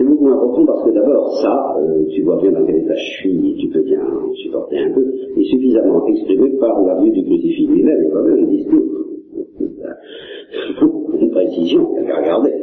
C'est 0.00 0.06
beaucoup 0.06 0.24
moins 0.24 0.38
profond 0.38 0.64
parce 0.64 0.82
que 0.82 0.92
d'abord, 0.92 1.30
ça, 1.42 1.76
euh, 1.78 2.06
tu 2.08 2.22
vois 2.22 2.40
bien 2.40 2.52
dans 2.52 2.64
quel 2.64 2.76
état 2.76 2.94
je 2.94 3.10
suis, 3.20 3.54
tu 3.60 3.68
peux 3.68 3.82
bien 3.82 4.00
supporter 4.32 4.78
un 4.78 4.94
peu, 4.94 5.04
est 5.36 5.44
suffisamment 5.44 6.06
exprimé 6.06 6.48
par 6.58 6.80
la 6.84 7.02
vue 7.02 7.10
du 7.10 7.22
crucifix 7.22 7.66
lui-même 7.66 8.06
et 8.06 8.10
pas 8.10 8.22
même 8.22 8.36
le 8.36 8.46
discours. 8.46 8.80
Une 11.20 11.30
précision, 11.30 11.86
il 11.98 12.02
n'y 12.02 12.08
a 12.08 12.12
qu'à 12.12 12.18
regarder. 12.18 12.54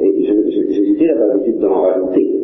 Et 0.00 0.24
j'hésitais, 0.70 1.04
la 1.04 1.26
l'habitude 1.26 1.58
d'en 1.58 1.82
rajouter. 1.82 2.40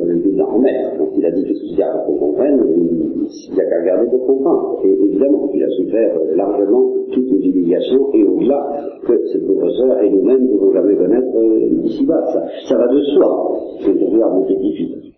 Il 1.22 1.26
a 1.26 1.30
dit 1.30 1.44
qu'est-ce 1.44 1.60
qu'il 1.60 1.78
y 1.78 1.82
a 1.82 2.02
qu'on 2.04 2.16
comprenne, 2.16 2.58
il 2.66 3.54
n'y 3.54 3.60
a 3.60 3.64
qu'à 3.64 3.80
regarder 3.80 4.10
pour 4.10 4.26
comprendre. 4.26 4.80
Et 4.82 4.90
évidemment, 4.90 5.48
il 5.54 5.62
a 5.62 5.68
souffert 5.68 6.18
largement 6.34 6.94
toutes 7.12 7.30
les 7.30 7.46
humiliations 7.46 8.12
et 8.12 8.24
au-delà 8.24 8.98
que 9.06 9.12
cette 9.28 9.46
professeur 9.46 10.02
et 10.02 10.10
nous-mêmes 10.10 10.42
ne 10.42 10.48
pouvons 10.48 10.72
jamais 10.72 10.96
connaître 10.96 11.36
euh, 11.36 11.84
ici-bas. 11.84 12.26
Ça, 12.32 12.44
ça, 12.68 12.76
va 12.76 12.88
de 12.88 13.00
soi, 13.02 13.60
que 13.86 13.96
je 13.96 14.04
regarde 14.04 14.34
mon 14.34 14.46
difficile. 14.46 15.12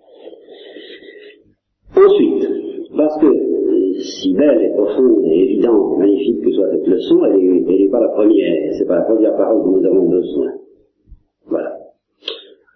Ensuite, 1.96 2.50
parce 2.98 3.18
que 3.22 3.26
euh, 3.26 3.92
si 4.00 4.34
belle 4.34 4.60
et 4.60 4.76
profonde 4.76 5.24
et 5.24 5.40
évidente 5.40 6.00
magnifique 6.00 6.44
que 6.44 6.50
soit 6.50 6.70
cette 6.70 6.86
leçon, 6.86 7.24
elle 7.24 7.64
n'est 7.64 7.88
pas 7.88 8.00
la 8.00 8.08
première, 8.08 8.74
c'est 8.78 8.86
pas 8.86 8.96
la 8.96 9.04
première 9.04 9.34
parole 9.38 9.62
dont 9.62 9.78
nous 9.78 9.86
avons 9.86 10.06
besoin. 10.10 10.52
Voilà 11.48 11.78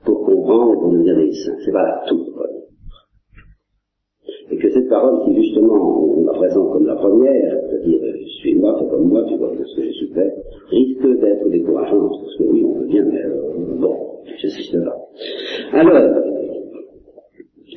pour 0.09 0.25
comprendre 0.25 0.73
et 0.73 0.77
pour 0.79 0.93
devenir 0.93 1.17
des 1.17 1.33
saints. 1.33 1.57
C'est 1.65 1.73
pas. 1.73 2.03
Et 2.11 2.28
que 4.59 4.71
cette 4.71 4.89
parole, 4.89 5.25
qui 5.25 5.35
justement 5.43 6.17
on 6.19 6.25
la 6.25 6.33
présente 6.33 6.73
comme 6.73 6.87
la 6.87 6.97
première, 6.97 7.57
c'est-à-dire 7.69 8.01
euh, 8.03 8.17
suis-moi, 8.41 8.79
fais 8.79 8.89
comme 8.89 9.09
moi, 9.09 9.25
tu 9.29 9.37
vois 9.37 9.53
ce 9.57 9.77
que 9.77 9.83
j'ai 9.83 9.93
souffert, 9.93 10.33
risque 10.71 11.21
d'être 11.21 11.49
décourageante, 11.49 12.13
parce 12.21 12.37
que 12.37 12.45
oui, 12.45 12.65
on 12.65 12.75
veut 12.79 12.87
bien, 12.87 13.05
mais 13.05 13.25
euh, 13.25 13.79
bon, 13.81 13.95
je 14.41 14.49
sais 14.49 14.79
pas. 14.79 14.97
Alors, 15.79 15.99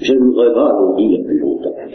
je 0.01 0.13
ne 0.13 0.19
voudrais 0.19 0.53
pas 0.53 0.73
en 0.75 0.95
dire 0.95 1.23
plus 1.25 1.39
longtemps. 1.39 1.75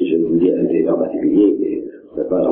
je 0.00 0.16
vous 0.16 0.36
dis 0.38 0.50
un 0.50 0.92
en 0.92 0.98
particulier, 0.98 1.56
pas 1.56 1.56
en 1.56 1.62
dire, 1.64 1.82
ne 2.16 2.22
peut 2.24 2.49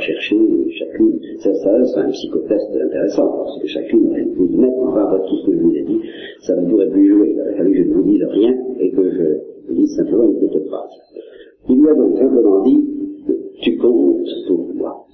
chercher 0.00 0.36
chacune. 0.78 1.20
Ça, 1.38 1.54
ça 1.54 1.84
c'est 1.84 2.00
un 2.00 2.10
psychotest 2.10 2.70
intéressant, 2.74 3.28
parce 3.38 3.60
que 3.60 3.66
chacune 3.68 4.10
va 4.10 4.18
vous 4.36 4.48
mettre 4.56 4.78
en 4.78 4.92
bas 4.92 5.22
tout 5.28 5.36
ce 5.38 5.46
que 5.46 5.56
je 5.56 5.62
vous 5.62 5.74
ai 5.74 5.82
dit, 5.82 6.00
ça 6.40 6.56
ne 6.56 6.68
pourrait 6.68 6.90
plus 6.90 7.08
jouer. 7.08 7.30
Il 7.34 7.40
aurait 7.40 7.56
fallu 7.56 7.72
que 7.72 7.78
je 7.78 7.88
ne 7.88 7.94
vous 7.94 8.02
dise 8.02 8.24
rien 8.24 8.54
et 8.80 8.90
que 8.90 9.10
je 9.10 9.68
vous 9.68 9.74
dise 9.74 9.96
simplement 9.96 10.24
une 10.24 10.48
petite 10.48 10.66
phrase. 10.68 10.90
Il 11.68 11.80
lui 11.80 11.88
a 11.88 11.94
donc 11.94 12.16
simplement 12.18 12.62
dit, 12.62 12.84
tu 13.62 13.76
comptes 13.78 14.28
pour 14.46 14.74
moi. 14.74 15.06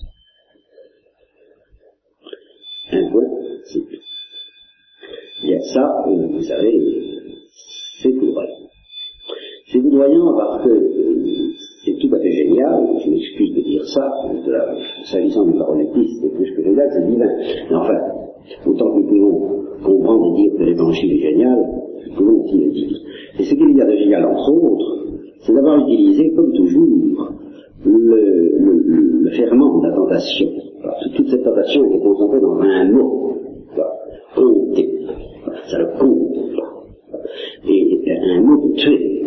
Un 2.93 3.11
point, 3.13 3.29
c'est 3.65 3.79
tout. 3.81 4.01
Bien 5.45 5.61
ça, 5.61 6.05
euh, 6.07 6.27
vous 6.27 6.43
savez, 6.43 6.79
c'est 8.03 8.13
foudroyant. 8.13 8.69
C'est 9.73 9.81
foudroyant 9.81 10.35
parce 10.37 10.65
que 10.65 10.71
euh, 10.71 11.50
c'est 11.85 11.97
tout 11.99 12.15
à 12.15 12.19
fait 12.19 12.31
génial, 12.31 12.87
je 13.05 13.11
m'excuse 13.11 13.55
de 13.55 13.61
dire 13.63 13.85
ça, 13.87 14.11
s'agissant 15.05 15.47
du 15.47 15.57
paroletiste, 15.59 16.23
c'est 16.23 16.35
plus 16.35 16.55
que 16.55 16.63
génial, 16.63 16.89
c'est 16.93 17.07
divin. 17.07 17.29
Mais 17.71 17.77
enfin, 17.77 17.99
autant 18.67 18.91
que 18.93 19.01
nous 19.01 19.07
pouvons 19.07 19.63
comprendre 19.83 20.33
et 20.33 20.43
dire 20.43 20.53
que 20.59 20.63
l'évangile 20.65 21.13
est 21.13 21.31
génial, 21.31 21.59
nous 22.09 22.17
pouvons 22.17 22.43
aussi 22.43 22.59
le 22.59 22.71
dire. 22.71 22.99
Et 23.39 23.43
ce 23.45 23.55
qu'il 23.55 23.77
y 23.77 23.81
a 23.81 23.87
de 23.87 23.97
génial, 23.97 24.27
entre 24.27 24.53
autres, 24.53 25.07
c'est 25.41 25.55
d'avoir 25.55 25.79
utilisé, 25.81 26.33
comme 26.35 26.53
toujours, 26.53 27.33
le, 27.85 29.31
ferment 29.31 29.81
de 29.81 29.89
la 29.89 29.95
tentation. 29.95 30.49
Que 30.83 31.17
toute 31.17 31.29
cette 31.29 31.45
tentation 31.45 31.85
était 31.87 32.01
concentrée 32.01 32.41
dans 32.41 32.59
un 32.61 32.91
mot, 32.91 33.37
compter. 34.35 34.89
Ça 35.71 35.79
le 35.79 35.99
compte. 35.99 36.31
Et 37.69 38.01
un 38.09 38.41
mot 38.41 38.69
de 38.69 38.75
tuer 38.75 39.23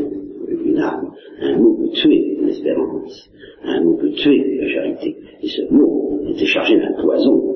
une 0.65 0.77
âme, 0.77 1.11
un 1.41 1.57
mot 1.57 1.73
peut 1.73 1.89
tuer 1.89 2.37
l'espérance, 2.41 3.29
un 3.63 3.81
mot 3.83 3.93
peut 3.95 4.11
tuer 4.11 4.57
la 4.59 4.67
charité. 4.67 5.15
Et 5.41 5.47
ce 5.47 5.73
mot 5.73 6.19
était 6.27 6.45
chargé 6.45 6.77
d'un 6.77 6.93
poison 7.01 7.55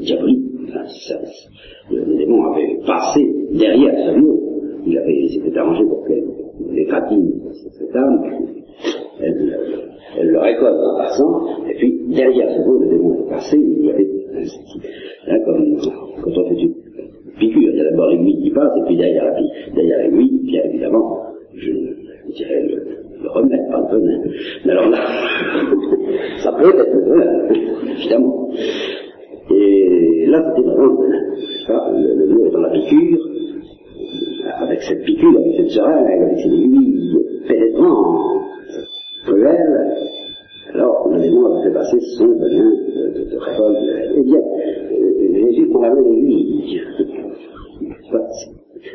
diabolique. 0.00 0.44
le, 1.90 2.16
démon 2.16 2.42
avait 2.44 2.78
passé 2.86 3.20
derrière 3.52 3.94
ce 4.06 4.20
mot. 4.20 4.40
Il 4.86 4.98
avait, 4.98 5.28
s'était 5.28 5.58
arrangé 5.58 5.84
pour 5.84 6.06
qu'elle 6.06 6.78
écratine 6.78 7.32
cette 7.78 7.96
âme. 7.96 8.22
Elle, 9.20 9.56
elle, 10.18 10.28
le 10.28 10.38
récolte 10.38 10.76
en 10.76 10.98
passant, 10.98 11.66
et 11.68 11.74
puis 11.74 12.00
derrière 12.08 12.50
ce 12.50 12.60
mot, 12.68 12.78
le 12.78 12.88
démon 12.88 13.24
est 13.24 13.30
passé, 13.30 13.58
il 13.58 13.86
y 13.86 13.90
avait 13.90 14.06
là, 15.26 15.38
comme 15.44 15.76
quand 16.22 16.30
on 16.30 16.48
fait 16.48 16.62
une 16.62 16.74
piqûre, 17.38 17.70
il 17.72 17.76
y 17.76 17.80
a 17.80 17.90
d'abord 17.90 18.10
l'aiguille 18.10 18.42
qui 18.42 18.50
passe, 18.50 18.72
et 18.76 18.82
puis 18.86 18.96
derrière 18.96 19.24
la 19.24 19.40
derrière 19.74 19.98
l'aiguille, 20.02 20.40
bien 20.44 20.62
évidemment, 20.64 21.22
je, 21.54 21.70
je 22.28 22.34
dirais 22.34 22.62
le, 22.62 23.22
le 23.22 23.30
remède, 23.30 23.70
pas 23.70 23.80
le 23.92 23.98
venin. 23.98 24.22
Mais 24.64 24.72
alors 24.72 24.88
là, 24.90 24.98
ça 26.38 26.52
peut 26.52 26.68
être 26.68 26.92
le 26.92 27.00
venin, 27.00 27.48
évidemment. 27.98 28.50
Et 29.50 30.26
là, 30.26 30.52
c'était 30.54 30.68
vraiment 30.68 30.86
le 30.86 31.06
venin. 31.06 31.22
Ça, 31.66 31.92
le, 31.92 32.14
le 32.14 32.34
mot 32.34 32.46
est 32.46 32.50
dans 32.50 32.60
la 32.60 32.70
piqûre, 32.70 33.28
avec 34.60 34.82
cette 34.82 35.04
piqûre, 35.04 35.38
avec 35.38 35.56
cette 35.56 35.70
seringue, 35.70 36.22
avec 36.22 36.38
cette 36.38 36.52
aiguille 36.52 37.18
pénétrante, 37.48 38.42
cruelle, 39.24 39.96
alors 40.74 41.08
le 41.08 41.20
démon 41.20 41.56
a 41.56 41.62
fait 41.62 41.65
passer 41.76 42.00
son 42.16 42.28
venin 42.28 42.70
de, 43.14 43.24
de. 43.24 43.38
Eh 44.16 44.22
bien, 44.22 44.40
euh, 44.40 45.34
Jésus 45.34 45.68
prend 45.68 45.82
la 45.82 45.94
même. 45.94 46.04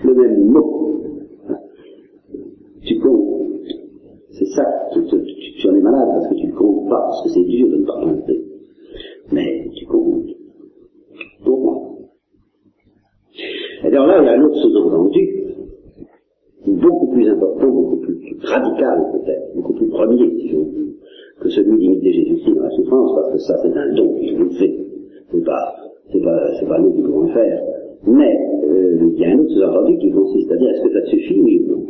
Le 0.04 0.14
même 0.14 0.46
mot 0.46 0.82
tu 2.84 3.00
comptes. 3.00 3.30
C'est 4.32 4.46
ça, 4.46 4.64
tu, 4.94 5.04
tu, 5.06 5.18
tu, 5.60 5.70
en 5.70 5.76
es 5.76 5.82
malade 5.82 6.10
parce 6.14 6.28
que 6.30 6.36
tu 6.36 6.48
ne 6.48 6.54
comptes 6.54 6.90
pas, 6.90 7.02
parce 7.02 7.24
que 7.24 7.30
c'est 7.30 7.44
dur 7.44 7.68
de 7.70 7.78
ne 7.78 7.86
pas 7.86 8.00
compter. 8.02 8.44
Mais 9.32 9.70
tu 9.76 9.86
comptes. 9.86 10.30
Pour 11.44 11.60
moi. 11.60 11.82
Et 13.84 13.88
alors 13.88 14.08
là, 14.08 14.20
il 14.22 14.26
y 14.26 14.30
a 14.30 14.34
un 14.34 14.44
autre 14.44 14.58
sous-entendu, 14.58 15.46
beaucoup 16.68 17.08
plus 17.12 17.30
important, 17.30 17.68
beaucoup 17.68 17.98
plus 17.98 18.38
radical 18.44 19.12
peut-être, 19.12 19.56
beaucoup 19.56 19.74
plus 19.74 19.90
premier, 19.90 20.30
si 20.40 20.50
je 20.50 20.58
veux 20.58 20.66
dire, 20.66 20.94
que 21.40 21.50
celui 21.50 21.78
d'imiter 21.78 22.14
Jésus-Christ 22.14 22.56
dans 22.56 22.64
la 22.64 22.70
souffrance, 22.72 23.12
parce 23.16 23.32
que 23.34 23.38
ça 23.40 23.58
c'est 23.62 23.76
un 23.76 23.94
don 23.94 24.16
qu'il 24.20 24.38
nous 24.38 24.52
fait. 24.52 24.78
C'est 25.32 25.44
pas, 25.44 25.76
c'est 26.12 26.22
pas, 26.22 26.54
c'est 26.60 26.68
pas 26.68 26.80
nous 26.80 26.94
qui 26.94 27.02
pouvons 27.02 27.22
le 27.22 27.34
faire. 27.34 27.62
Mais, 28.06 28.38
euh, 28.66 29.12
il 29.16 29.20
y 29.20 29.26
a 29.26 29.30
un 29.30 29.40
autre 29.40 29.50
sous-entendu 29.50 29.98
qui 29.98 30.12
consiste 30.12 30.52
à 30.52 30.58
dire, 30.58 30.70
est-ce 30.70 30.84
que 30.84 30.94
ça 30.94 31.02
te 31.02 31.10
suffit, 31.10 31.40
oui 31.40 31.66
ou 31.66 31.72
non 31.72 31.82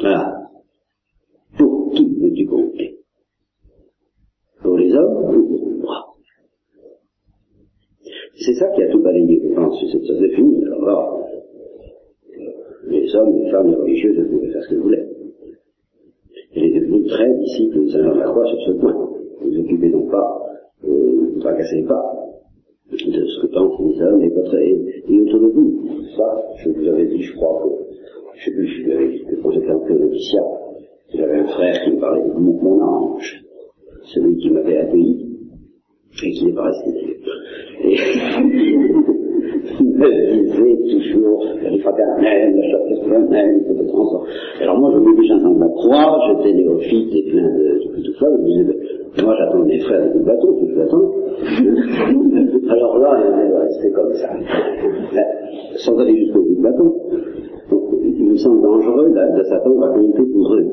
voilà. 0.00 0.48
Pour 1.56 1.90
qui 1.92 2.06
veux-tu 2.20 2.46
compter 2.46 2.98
Pour 4.62 4.76
les 4.78 4.94
hommes 4.94 5.34
ou 5.34 5.48
pour 5.48 5.72
moi 5.78 6.14
C'est 8.36 8.54
ça 8.54 8.68
qui 8.70 8.82
a 8.82 8.90
tout 8.90 9.02
je 9.76 9.86
pense, 9.86 10.06
ça 10.06 10.14
c'est 10.20 10.34
fini. 10.34 10.64
Alors 10.64 10.82
là, 10.82 11.10
euh, 12.38 12.42
les 12.88 13.14
hommes, 13.14 13.36
les 13.36 13.50
femmes, 13.50 13.70
les 13.70 13.76
religieux, 13.76 14.14
je 14.16 14.22
pouvaient 14.22 14.50
faire 14.52 14.62
ce 14.62 14.68
qu'ils 14.68 14.78
voulaient. 14.78 15.06
Elle 16.54 16.64
est 16.64 16.80
devenue 16.80 17.04
très 17.06 17.30
disciple 17.34 17.84
de 17.86 17.98
la 18.18 18.24
Croix 18.24 18.46
sur 18.46 18.58
ce 18.66 18.72
point. 18.72 18.94
Ne 19.42 19.50
vous 19.50 19.58
occupez 19.60 19.90
donc 19.90 20.10
pas, 20.10 20.42
euh, 20.84 20.88
ne 20.88 21.34
vous 21.34 21.40
tracassez 21.40 21.82
pas 21.84 22.02
de 22.90 22.96
ce 22.96 23.42
que 23.42 23.48
pensent 23.52 23.78
les 23.80 24.00
hommes 24.02 24.22
et, 24.22 24.30
votre, 24.30 24.56
et, 24.56 25.20
autour 25.20 25.40
de 25.40 25.48
vous. 25.48 25.84
Ça, 26.16 26.42
je 26.64 26.70
vous 26.70 26.88
avais 26.88 27.04
dit, 27.06 27.20
je 27.22 27.36
crois 27.36 27.62
que 27.62 27.68
je 28.34 28.44
sais 28.44 28.52
plus, 28.52 28.86
quand 29.42 29.50
j'étais 29.50 29.70
en 29.70 29.84
noviciat, 29.84 30.44
j'avais 31.14 31.38
un 31.38 31.46
frère 31.46 31.84
qui 31.84 31.90
me 31.90 32.00
parlait 32.00 32.22
de 32.22 32.32
mon, 32.32 32.54
mon 32.62 32.82
ange, 32.82 33.44
celui 34.14 34.36
qui 34.36 34.50
m'avait 34.50 34.78
accueilli, 34.78 35.26
et 36.24 36.30
qui 36.30 36.46
n'est 36.46 36.52
pas 36.52 36.64
resté 36.64 36.92
d'ailleurs. 36.92 37.18
Disait 39.98 40.78
toujours, 40.92 41.44
les 41.60 41.78
fraternels, 41.80 42.54
la 42.54 42.62
chasse 42.70 43.00
fraternelle, 43.00 43.64
encore. 43.82 44.26
Alors 44.60 44.78
moi, 44.78 44.92
je 44.92 44.98
voulais 44.98 45.16
déjà 45.16 45.36
dans 45.38 45.58
la 45.58 45.68
croix, 45.70 46.20
j'étais 46.28 46.56
néophyte 46.56 47.14
et 47.16 47.30
plein 47.30 47.42
de, 47.42 47.80
tout, 48.04 48.12
ça, 48.14 48.26
je 48.30 48.40
me 48.40 48.46
disais, 48.46 49.24
moi 49.24 49.34
j'attends 49.36 49.64
mes 49.64 49.80
frères 49.80 50.14
le 50.14 50.20
bateau, 50.20 50.56
je 50.68 50.74
l'attends. 50.78 51.10
Alors 52.70 52.98
là, 52.98 53.20
resté 53.60 53.90
comme 53.90 54.14
ça. 54.14 54.28
Sans 55.78 55.98
aller 55.98 56.16
jusqu'au 56.16 56.42
bout 56.42 56.54
du 56.54 56.62
bateau. 56.62 56.96
Donc, 57.68 57.82
il 58.04 58.24
me 58.24 58.36
semble 58.36 58.62
dangereux 58.62 59.08
de, 59.08 59.38
de 59.38 59.42
s'attendre 59.44 59.84
à 59.84 59.88
compter 59.94 60.22
pour 60.32 60.54
eux. 60.54 60.66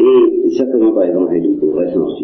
Et 0.00 0.50
certainement 0.56 0.94
pas 0.94 1.06
évangélique 1.06 1.62
au 1.62 1.72
vrai 1.72 1.92
sens. 1.92 2.22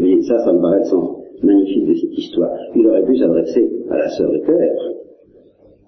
Mais 0.00 0.22
ça, 0.22 0.38
ça 0.38 0.52
me 0.54 0.60
paraît 0.62 0.78
le 0.78 0.84
sens 0.84 1.23
magnifique 1.44 1.86
de 1.86 1.94
cette 1.94 2.18
histoire. 2.18 2.50
Il 2.74 2.84
aurait 2.86 3.04
pu 3.04 3.16
s'adresser 3.16 3.70
à 3.90 3.98
la 3.98 4.08
sœur 4.08 4.32
de 4.32 4.38
cœur 4.38 4.94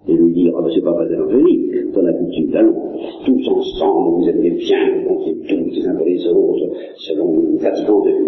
et 0.08 0.14
lui 0.14 0.32
dire, 0.32 0.54
ah 0.56 0.62
ben 0.62 0.70
c'est 0.72 0.84
pas 0.84 0.92
pas 0.92 1.04
ton 1.06 2.06
habitude, 2.06 2.54
allons, 2.54 2.76
tous 3.24 3.48
ensemble, 3.48 4.22
vous 4.22 4.28
êtes 4.28 4.40
bien, 4.40 4.78
vous 5.02 5.08
comptez 5.14 5.34
tous 5.48 5.74
les 5.74 5.84
uns 5.88 5.96
pour 5.96 6.06
les 6.06 6.24
autres, 6.28 6.70
selon 6.96 7.32
II, 7.32 7.58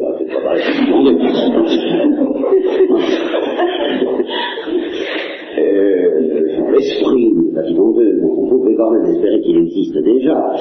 ah, 0.02 0.12
c'est 0.18 0.26
pas 0.26 0.54
euh, 5.58 6.72
L'esprit 6.72 7.32
Vatican 7.52 7.94
II, 7.96 8.22
on 8.24 8.58
peut 8.60 8.74
quand 8.76 8.90
même 8.90 9.04
espérer 9.04 9.40
qu'il 9.40 9.58
existe 9.58 9.96
déjà, 10.02 10.52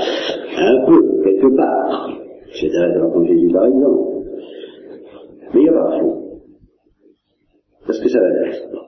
un 0.58 0.86
peu, 0.86 1.02
quelque 1.24 1.48
part, 1.56 2.12
chez 2.52 2.70
Thérèse 2.70 2.94
de 2.94 3.00
l'Enfant 3.00 3.26
Jésus 3.26 3.50
par 3.52 3.66
exemple. 3.66 4.18
Mais 5.54 5.62
il 5.62 5.64
n'y 5.64 5.70
a 5.70 5.74
pas 5.74 6.00
fond. 6.00 6.17
Que 8.08 8.14
ça 8.14 8.22
l'intéresse 8.22 8.64
pas. 8.72 8.88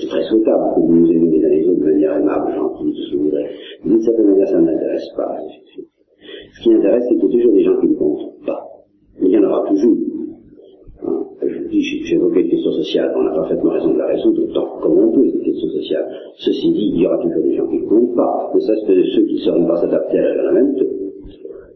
C'est 0.00 0.06
très 0.06 0.22
souhaitable 0.22 0.62
que 0.76 0.80
vous 0.82 0.94
nous 0.94 1.10
aimiez 1.10 1.40
les 1.40 1.44
uns 1.44 1.48
les 1.48 1.68
autres 1.68 1.80
de 1.80 1.84
manière 1.84 2.16
aimable, 2.16 2.54
gentille, 2.54 2.94
voudrez. 3.18 3.46
Mais 3.82 3.90
d'une 3.90 4.02
certaine 4.02 4.26
manière, 4.26 4.46
ça 4.46 4.60
ne 4.60 4.66
m'intéresse 4.66 5.08
pas. 5.16 5.36
Ce 6.54 6.62
qui 6.62 6.70
m'intéresse, 6.70 7.02
c'est 7.08 7.16
qu'il 7.16 7.24
y 7.24 7.26
a 7.26 7.32
toujours 7.32 7.54
des 7.54 7.64
gens 7.64 7.80
qui 7.80 7.88
ne 7.88 7.94
comptent 7.94 8.46
pas. 8.46 8.68
Mais 9.18 9.30
il 9.30 9.32
y 9.32 9.38
en 9.38 9.42
aura 9.42 9.68
toujours. 9.68 9.96
Hein. 11.02 11.24
Je 11.42 11.58
vous 11.58 11.68
dis, 11.70 11.82
j'évoquais 11.82 12.42
une 12.42 12.50
question 12.50 12.70
sociale, 12.70 13.12
on 13.16 13.26
a 13.26 13.34
parfaitement 13.34 13.70
raison 13.72 13.94
de 13.94 13.98
la 13.98 14.06
résoudre, 14.06 14.44
autant 14.44 14.78
comme 14.80 14.98
on 14.98 15.12
peut, 15.12 15.28
cette 15.28 15.42
question 15.42 15.68
sociale. 15.70 16.06
Ceci 16.36 16.70
dit, 16.70 16.92
il 16.94 17.00
y 17.00 17.06
aura 17.06 17.18
toujours 17.18 17.42
des 17.42 17.56
gens 17.56 17.66
qui 17.66 17.78
ne 17.78 17.88
comptent 17.88 18.14
pas, 18.14 18.52
ne 18.54 18.60
serait-ce 18.60 18.86
que 18.86 19.04
ceux 19.10 19.24
qui 19.24 19.34
ne 19.34 19.40
sauront 19.40 19.66
pas 19.66 19.76
s'adapter 19.80 20.18
à 20.20 20.42
la 20.44 20.52
même 20.52 20.76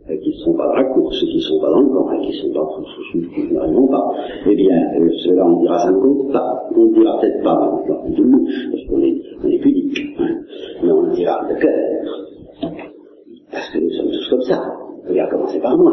qui 0.08 0.30
ne 0.30 0.44
sont 0.44 0.54
pas 0.54 0.66
dans 0.66 0.74
la 0.74 0.84
course, 0.84 1.18
qui 1.18 1.36
ne 1.36 1.40
sont 1.40 1.60
pas 1.60 1.70
dans 1.70 1.80
le 1.80 1.88
camp, 1.88 2.12
et 2.12 2.20
qui 2.20 2.28
ne 2.28 2.32
sont 2.32 2.52
pas, 2.52 2.68
qui 3.12 3.54
n'arriveront 3.54 3.88
pas, 3.88 4.14
eh 4.46 4.54
bien, 4.54 4.76
euh, 5.00 5.10
cela 5.24 5.46
on 5.46 5.60
dira 5.60 5.78
ça 5.78 5.90
ne 5.90 5.98
compte 5.98 6.32
pas. 6.32 6.62
On 6.76 6.84
ne 6.84 6.94
dira 6.94 7.18
peut-être 7.20 7.42
pas 7.42 7.82
dans 7.88 8.04
le 8.16 8.24
monde, 8.24 8.48
parce 8.70 8.84
qu'on 8.86 9.02
est, 9.02 9.20
on 9.44 9.48
est 9.48 9.58
pudique, 9.58 9.98
hein, 10.18 10.36
mais 10.82 10.92
on 10.92 11.02
le 11.02 11.12
dira 11.12 11.44
de 11.48 11.54
cœur. 11.60 11.72
Parce 13.50 13.70
que 13.70 13.78
nous 13.78 13.90
sommes 13.90 14.10
tous 14.10 14.30
comme 14.30 14.42
ça. 14.42 14.62
Il 15.10 15.20
a 15.20 15.26
commencé 15.28 15.58
par 15.60 15.76
moi. 15.76 15.92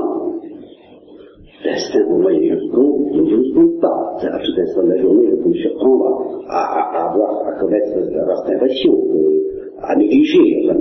L'instinct, 1.65 2.05
pour 2.09 2.19
moi, 2.19 2.33
il 2.33 2.45
y 2.45 2.51
a 2.51 2.55
des 2.55 2.59
gens 2.59 2.65
qui 2.65 2.69
comptent, 2.71 3.07
il 3.13 3.53
ne 3.55 3.79
pas. 3.79 4.15
À 4.21 4.39
tout 4.39 4.61
instant 4.61 4.83
de 4.83 4.89
la 4.89 5.01
journée, 5.01 5.27
je 5.29 5.35
peux 5.35 5.49
me 5.49 5.53
surprendre 5.53 6.43
à, 6.49 6.59
à, 6.59 6.97
à 6.97 7.11
avoir, 7.11 7.47
à 7.47 7.51
connaître, 7.59 7.91
à 7.93 8.21
avoir 8.21 8.45
cette 8.45 8.55
impression, 8.55 8.93
euh, 8.93 9.81
à 9.81 9.95
négliger, 9.95 10.69
enfin, 10.69 10.79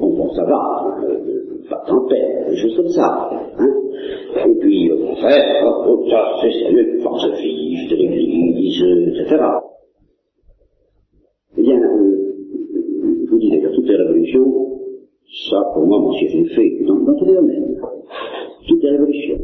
bon, 0.00 0.16
bon, 0.16 0.30
ça 0.34 0.44
va, 0.44 0.98
euh, 1.02 1.18
pas 1.68 1.82
tempête, 1.86 2.39
des 2.50 2.56
choses 2.56 2.76
comme 2.76 2.88
ça. 2.88 3.30
Hein 3.58 3.80
et 4.46 4.58
puis, 4.60 4.90
au 4.92 4.98
contraire, 4.98 5.84
oh, 5.86 6.04
ça, 6.08 6.36
c'est 6.40 6.52
sérieux, 6.52 7.00
force 7.02 7.26
vive 7.40 7.90
de 7.90 7.96
l'Église, 7.96 8.82
etc. 9.08 9.42
Eh 11.58 11.62
bien, 11.62 11.80
euh, 11.80 13.26
vous 13.28 13.38
dis 13.38 13.50
d'ailleurs, 13.50 13.72
toutes 13.74 13.88
les 13.88 13.96
révolutions, 13.96 14.78
ça, 15.50 15.62
pour 15.74 15.86
moi, 15.86 15.98
mon 15.98 16.12
siège 16.12 16.34
est 16.36 16.54
fait 16.54 16.84
dans, 16.86 17.04
tous 17.16 17.24
les 17.24 17.34
domaines. 17.34 17.80
Toutes 18.68 18.82
les 18.82 18.90
révolutions. 18.90 19.38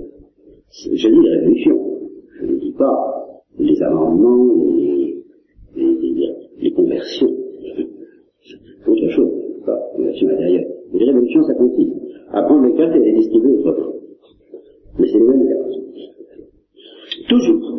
Je 0.70 1.08
dis 1.08 1.20
les 1.22 1.38
révolutions. 1.38 1.80
Je 2.40 2.46
ne 2.46 2.56
dis 2.56 2.72
pas 2.72 3.40
les 3.58 3.82
amendements, 3.82 4.54
les, 4.76 5.24
les, 5.76 5.84
les, 5.84 6.34
les 6.60 6.70
conversions. 6.70 7.28
Autre 8.86 9.08
chose, 9.08 9.30
pas 9.64 9.78
conversion 9.96 10.28
intérieure. 10.28 10.64
Les 10.92 11.04
révolutions, 11.06 11.42
ça 11.42 11.54
continue 11.54 12.05
à 12.36 12.42
prendre 12.42 12.66
les 12.66 12.74
cartes 12.74 12.94
et 12.94 12.98
les 12.98 13.14
distribuer 13.14 13.56
autrement. 13.64 13.94
Mais 14.98 15.06
c'est 15.06 15.18
les 15.18 15.24
mêmes 15.24 15.48
cartes. 15.48 15.72
Toujours. 17.30 17.78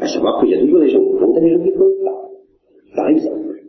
À 0.00 0.06
savoir 0.06 0.40
qu'il 0.40 0.50
y 0.50 0.54
a 0.54 0.60
toujours 0.60 0.80
des 0.80 0.88
gens 0.88 1.04
qui 1.04 1.18
comptent 1.18 1.36
et 1.36 1.40
des 1.40 1.50
gens 1.50 1.62
qui 1.62 1.70
ne 1.70 1.76
comptent 1.76 2.04
pas. 2.04 2.30
Par 2.96 3.08
exemple. 3.10 3.60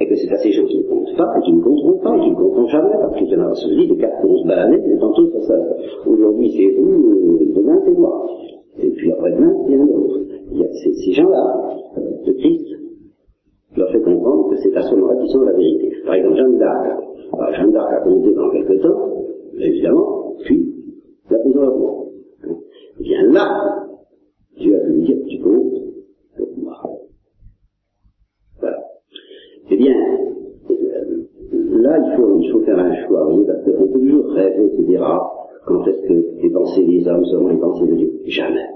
Et 0.00 0.08
que 0.08 0.16
c'est 0.16 0.32
à 0.32 0.36
ces 0.38 0.50
gens 0.50 0.64
qui 0.64 0.78
ne 0.78 0.82
comptent 0.82 1.16
pas 1.16 1.38
et 1.38 1.42
qui 1.42 1.52
ne 1.52 1.62
compteront 1.62 1.98
pas 1.98 2.16
et 2.16 2.20
qui 2.20 2.30
ne 2.30 2.34
compteront 2.34 2.66
jamais, 2.66 2.96
parce 3.00 3.16
qu'il 3.16 3.28
y 3.28 3.36
en 3.36 3.46
a 3.46 3.54
celui 3.54 3.86
des 3.86 3.96
quatre 3.96 4.20
qu'on 4.20 4.36
se 4.36 4.46
balanait, 4.48 4.82
et 4.92 4.98
tantôt 4.98 5.30
ça, 5.30 5.40
ça. 5.42 5.76
Aujourd'hui 6.06 6.50
c'est 6.56 6.80
vous, 6.80 7.10
euh, 7.10 7.54
demain 7.54 7.80
c'est 7.84 7.96
moi. 7.96 8.26
Et 8.80 8.90
puis 8.90 9.12
après-demain, 9.12 9.54
il 9.68 9.74
y 9.74 9.78
en 9.78 9.84
a 9.84 9.86
d'autres. 9.86 10.20
Il 10.50 10.58
y 10.58 10.64
a 10.64 10.72
ces, 10.72 10.92
ces 10.94 11.12
gens-là, 11.12 11.76
le 12.26 12.32
Christ, 12.32 12.66
leur 13.76 13.92
fait 13.92 14.00
comprendre 14.00 14.50
que 14.50 14.56
c'est 14.56 14.76
à 14.76 14.80
qu'ils 14.82 15.30
sont 15.30 15.42
la 15.42 15.52
vérité. 15.52 15.92
Par 16.04 16.14
exemple, 16.14 16.36
Jeanne 16.36 16.58
d'Arc. 16.58 17.11
Alors, 17.32 17.54
Jeanne 17.54 17.72
d'Arc 17.72 17.92
a 17.92 18.00
compté 18.00 18.32
pendant 18.34 18.50
quelque 18.50 18.82
temps, 18.82 19.24
évidemment, 19.58 20.34
puis 20.44 20.74
la 21.30 21.38
prison 21.38 21.60
de 21.60 21.66
mort. 21.66 22.08
Et 22.98 23.02
bien 23.02 23.22
là, 23.32 23.86
Dieu 24.58 24.76
a 24.76 24.84
pu 24.84 24.92
lui 24.92 25.02
dire, 25.02 25.16
tu 25.28 25.38
comptes 25.40 25.82
pour 26.36 26.48
moi. 26.58 26.82
Voilà. 28.60 28.78
Eh 29.70 29.76
bien, 29.76 29.94
là, 31.82 31.98
il 31.98 32.16
faut, 32.16 32.38
il 32.40 32.50
faut 32.50 32.60
faire 32.60 32.78
un 32.78 32.94
choix, 33.06 33.24
vous 33.24 33.42
voyez, 33.42 33.46
parce 33.46 33.64
qu'on 33.64 33.86
peut 33.86 34.00
toujours 34.00 34.32
rêver, 34.32 34.98
ah, 35.00 35.20
quand 35.66 35.86
est-ce 35.86 36.02
que 36.08 36.42
les 36.42 36.50
pensées 36.50 36.84
des 36.84 37.06
hommes 37.08 37.24
seront 37.24 37.48
les 37.48 37.58
pensées 37.58 37.86
de 37.86 37.94
Dieu? 37.94 38.12
Jamais. 38.26 38.66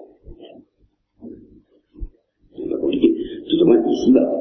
C'est 2.57 2.71
pas 2.71 2.79
compliqué. 2.79 3.15
Tout 3.51 3.63
au 3.63 3.67
moins 3.67 3.87
ici-bas, 3.87 4.33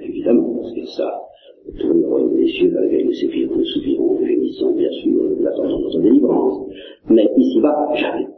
évidemment, 0.00 0.54
parce 0.56 0.72
que 0.72 0.84
ça, 0.86 1.27
tout 1.76 1.92
le 1.92 2.06
royaume 2.06 2.36
des 2.36 2.48
cieux 2.48 2.70
dans 2.70 2.80
lequel 2.80 3.06
nous 3.06 3.64
soupirons, 3.64 4.24
gémissons, 4.24 4.74
bien 4.74 4.90
sûr, 4.90 5.12
nous 5.12 5.46
attendons 5.46 5.80
notre 5.80 6.00
délivrance. 6.00 6.68
Mais 7.10 7.26
ici-bas, 7.36 7.88
jamais. 7.94 8.28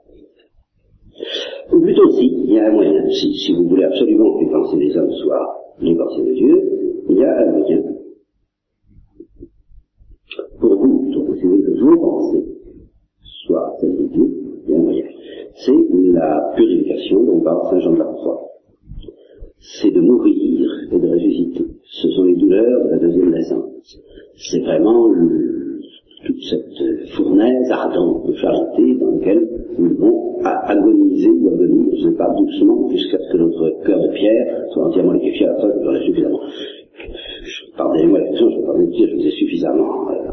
Ou 1.72 1.80
plutôt 1.80 2.10
si, 2.12 2.26
il 2.26 2.52
y 2.52 2.58
a 2.58 2.68
un 2.68 2.72
moyen, 2.72 3.08
si, 3.10 3.54
vous 3.54 3.68
voulez 3.68 3.84
absolument 3.84 4.38
que 4.38 4.44
les 4.44 4.50
pensées 4.50 4.78
des 4.78 4.96
hommes 4.96 5.12
soient 5.12 5.56
les 5.80 5.94
pensées 5.94 6.24
de 6.24 6.32
Dieu, 6.32 7.02
il 7.10 7.16
y 7.16 7.24
a 7.24 7.38
un 7.38 7.52
moyen. 7.52 7.82
Pour 10.58 10.74
vous, 10.76 11.10
donc, 11.12 11.36
si 11.36 11.42
que 11.42 11.80
vos 11.80 11.96
pensées 11.96 12.44
soient 13.46 13.76
celles 13.80 13.96
de 13.96 14.06
Dieu, 14.12 14.26
il 14.66 14.70
y 14.70 14.74
a 14.74 14.78
un 14.78 14.82
moyen. 14.82 15.04
C'est 15.54 15.72
la 16.12 16.52
purification 16.56 17.22
dont 17.24 17.40
parle 17.40 17.70
Saint 17.70 17.80
Jean 17.80 17.92
de 17.92 17.98
la. 17.98 18.10
C'est 19.58 19.90
de 19.90 20.00
mourir 20.00 20.39
et 20.92 20.98
de 20.98 21.09
ressusciter. 21.09 21.64
Ce 21.85 22.09
sont 22.11 22.24
les 22.24 22.37
douleurs 22.37 22.85
de 22.85 22.90
la 22.90 22.98
deuxième 22.98 23.31
naissance. 23.31 23.98
C'est 24.37 24.61
vraiment 24.61 25.09
le, 25.09 25.81
toute 26.26 26.42
cette 26.42 27.09
fournaise 27.16 27.70
ardente 27.70 28.26
de 28.26 28.35
charité 28.35 28.94
dans 29.00 29.11
laquelle 29.12 29.48
nous 29.79 29.88
devons 29.88 30.38
agoniser 30.42 31.31
ou 31.31 31.48
agonir, 31.48 31.87
je 31.92 32.07
ne 32.07 32.11
sais 32.11 32.16
pas, 32.16 32.35
doucement, 32.37 32.88
jusqu'à 32.90 33.18
ce 33.18 33.33
que 33.33 33.38
notre 33.38 33.83
cœur 33.85 34.00
de 34.00 34.09
pierre 34.12 34.64
soit 34.72 34.87
entièrement 34.87 35.12
liquéfié. 35.12 35.46
Après, 35.46 35.68
j'en 35.83 35.94
ai 35.94 36.07
suffisamment. 36.07 36.40
Pardonnez-moi 37.76 38.18
la 38.18 38.29
question, 38.29 38.50
je 38.50 38.57
vous 38.57 38.87
dire, 38.90 39.09
je 39.09 39.16
vous 39.16 39.26
ai 39.26 39.31
suffisamment 39.31 40.11
euh, 40.11 40.31